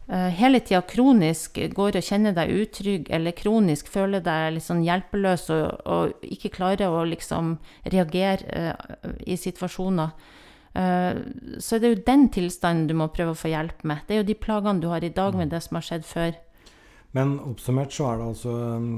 eh, 0.07 0.31
hele 0.39 0.63
tida 0.63 0.83
kronisk 0.87 1.59
går 1.75 1.99
og 1.99 2.09
kjenner 2.09 2.37
deg 2.37 2.55
utrygg, 2.55 3.11
eller 3.11 3.37
kronisk 3.37 3.91
føler 3.91 4.25
deg 4.25 4.55
litt 4.57 4.67
sånn 4.67 4.85
hjelpeløs 4.87 5.49
og, 5.55 5.87
og 5.89 6.29
ikke 6.29 6.55
klarer 6.57 6.95
å 6.95 7.05
liksom 7.09 7.57
reagere 7.91 8.53
eh, 8.55 9.15
i 9.27 9.39
situasjoner, 9.41 10.37
eh, 10.79 11.23
så 11.59 11.77
er 11.77 11.85
det 11.85 11.93
jo 11.93 12.03
den 12.07 12.29
tilstanden 12.35 12.89
du 12.91 12.97
må 12.99 13.11
prøve 13.15 13.35
å 13.35 13.39
få 13.39 13.53
hjelp 13.53 13.85
med. 13.89 14.05
Det 14.07 14.17
er 14.17 14.23
jo 14.23 14.29
de 14.31 14.39
plagene 14.39 14.83
du 14.83 14.89
har 14.93 15.05
i 15.05 15.13
dag 15.15 15.37
med 15.39 15.53
det 15.55 15.63
som 15.67 15.81
har 15.81 15.89
skjedd 15.91 16.07
før. 16.09 16.37
Men 17.17 17.39
oppsummert 17.41 17.95
så 17.95 18.11
er 18.11 18.21
det 18.21 18.27
altså 18.35 18.53
um, 18.77 18.91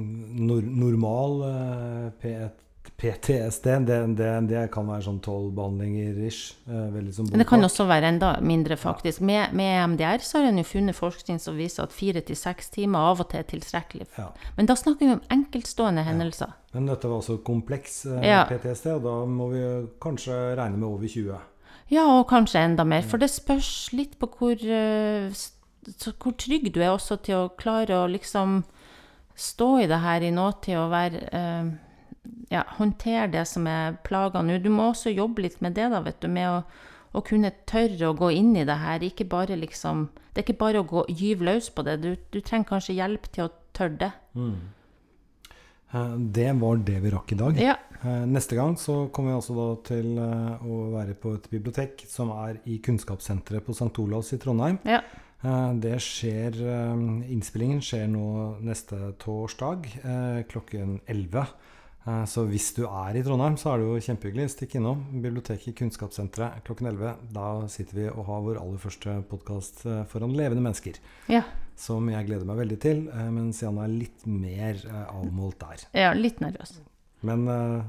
nor 0.49 0.67
normal 0.67 1.45
eh, 1.47 2.09
P1 2.23 2.59
PTSD. 3.01 3.67
Det, 3.87 4.07
det, 4.17 4.29
det 4.49 4.63
kan 4.73 4.89
være 4.89 5.05
sånn 5.07 5.21
tolv 5.25 5.53
behandlinger 5.57 6.19
ish. 6.27 6.57
eh, 6.69 6.99
som 7.15 7.29
Men 7.31 7.43
det 7.43 7.47
kan 7.49 7.65
også 7.65 7.87
være 7.89 8.11
enda 8.13 8.33
mindre, 8.45 8.77
faktisk. 8.81 9.23
Med, 9.25 9.55
med 9.57 9.73
EMDR 9.79 10.25
så 10.25 10.41
har 10.41 10.51
en 10.51 10.61
jo 10.61 10.67
funnet 10.69 10.97
forskning 10.97 11.41
som 11.41 11.57
viser 11.61 11.87
at 11.87 11.97
fire 11.97 12.23
til 12.25 12.37
seks 12.37 12.73
timer 12.77 13.13
av 13.13 13.23
og 13.25 13.31
til 13.33 13.41
er 13.41 13.49
tilstrekkelig. 13.49 14.09
Ja. 14.19 14.31
Men 14.57 14.69
da 14.69 14.77
snakker 14.77 15.07
vi 15.07 15.17
om 15.17 15.23
enkeltstående 15.33 16.05
hendelser. 16.09 16.53
Men 16.75 16.91
dette 16.91 17.09
var 17.09 17.23
altså 17.23 17.39
kompleks 17.45 18.03
Ja. 18.25 18.45
PTSD, 18.49 18.93
og 18.99 19.07
da 19.07 19.15
må 19.27 19.49
vi 19.55 19.65
kanskje 20.03 20.37
regne 20.59 20.77
med 20.77 20.89
over 20.89 21.09
20. 21.09 21.41
Ja, 21.91 22.05
og 22.07 22.29
kanskje 22.31 22.63
enda 22.63 22.85
mer. 22.87 23.03
For 23.03 23.19
det 23.19 23.33
spørs 23.33 23.91
litt 23.97 24.15
på 24.21 24.29
hvor, 24.39 24.55
eh, 24.55 25.31
hvor 26.23 26.37
trygg 26.39 26.71
du 26.75 26.81
er 26.81 26.93
også 26.93 27.19
til 27.27 27.35
å 27.35 27.55
klare 27.59 27.99
å 27.99 28.11
liksom 28.11 28.63
stå 29.35 29.71
i 29.83 29.89
det 29.91 29.99
her 30.05 30.23
i 30.23 30.31
nåtid 30.35 30.77
og 30.79 30.91
være 30.95 31.25
eh, 31.33 31.71
Ja, 32.51 32.65
håndtere 32.77 33.31
det 33.33 33.47
som 33.49 33.67
er 33.67 33.97
plaga 34.05 34.43
nå. 34.43 34.59
Du 34.63 34.69
må 34.71 34.91
også 34.91 35.11
jobbe 35.11 35.43
litt 35.43 35.61
med 35.63 35.75
det, 35.75 35.89
da, 35.91 36.01
vet 36.05 36.21
du. 36.21 36.29
Med 36.29 36.49
å, 36.51 36.57
å 37.17 37.23
kunne 37.27 37.51
tørre 37.67 38.11
å 38.11 38.17
gå 38.19 38.31
inn 38.37 38.53
i 38.59 38.67
det 38.67 38.77
her. 38.77 39.03
Ikke 39.07 39.25
bare 39.25 39.57
liksom 39.57 40.11
Det 40.31 40.43
er 40.43 40.47
ikke 40.47 40.61
bare 40.61 40.83
å 40.83 40.87
gå 40.87 41.07
gyve 41.09 41.47
løs 41.49 41.71
på 41.71 41.83
det. 41.87 42.03
Du, 42.03 42.15
du 42.31 42.41
trenger 42.41 42.69
kanskje 42.69 42.99
hjelp 42.99 43.31
til 43.33 43.49
å 43.49 43.55
tørre 43.75 43.97
det. 44.03 44.13
Eh, 44.37 44.80
Det 45.93 46.51
var 46.61 46.77
det 46.87 46.99
vi 47.03 47.11
rakk 47.11 47.33
i 47.33 47.39
dag. 47.41 47.57
Ja. 47.61 47.75
Eh, 48.05 48.27
Neste 48.31 48.57
gang 48.57 48.77
så 48.79 49.09
kommer 49.13 49.33
vi 49.33 49.39
altså 49.41 49.57
da 49.59 49.67
til 49.89 50.13
eh, 50.23 50.63
å 50.65 50.77
være 50.95 51.17
på 51.21 51.35
et 51.37 51.49
bibliotek 51.51 52.05
som 52.09 52.31
er 52.33 52.61
i 52.71 52.79
Kunnskapssenteret 52.85 53.67
på 53.67 53.75
St. 53.77 53.91
Olavs 54.01 54.33
i 54.33 54.39
Trondheim. 54.41 54.79
Ja. 54.89 55.03
Eh, 55.43 55.73
Det 55.83 55.97
skjer 56.05 56.57
eh, 56.63 57.03
Innspillingen 57.35 57.83
skjer 57.85 58.07
nå 58.13 58.25
neste 58.65 59.13
torsdag 59.21 59.91
eh, 60.05 60.41
klokken 60.49 61.01
11. 61.11 61.45
Eh, 62.07 62.25
Så 62.25 62.47
hvis 62.49 62.71
du 62.77 62.85
er 62.87 63.17
i 63.19 63.23
Trondheim, 63.23 63.57
så 63.61 63.75
er 63.75 63.79
det 63.83 63.87
jo 63.89 64.01
kjempehyggelig. 64.07 64.49
Stikk 64.55 64.77
innom 64.81 65.03
biblioteket 65.23 65.77
Kunnskapssenteret 65.77 66.63
klokken 66.65 66.87
11. 66.89 67.17
Da 67.35 67.67
sitter 67.69 67.95
vi 67.99 68.07
og 68.09 68.25
har 68.27 68.41
vår 68.47 68.61
aller 68.63 68.79
første 68.81 69.19
podkast 69.29 69.83
foran 70.09 70.33
levende 70.37 70.63
mennesker. 70.65 70.97
Ja. 71.29 71.43
Som 71.77 72.09
jeg 72.13 72.27
gleder 72.29 72.45
meg 72.49 72.57
veldig 72.61 72.81
til, 72.81 73.09
eh, 73.09 73.31
mens 73.31 73.61
Janne 73.63 73.85
er 73.85 73.93
litt 73.93 74.27
mer 74.27 74.75
eh, 74.87 75.07
avmålt 75.13 75.59
der. 75.61 75.87
ja 75.95 76.13
litt 76.17 76.41
nervøs. 76.41 76.79
Men 77.23 77.47
eh, 77.49 77.83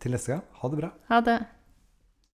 til 0.00 0.12
neste 0.12 0.32
gang, 0.32 0.42
ha 0.62 0.68
det 0.68 0.78
bra. 0.80 0.90
Ha 1.08 1.20
det. 1.20 1.38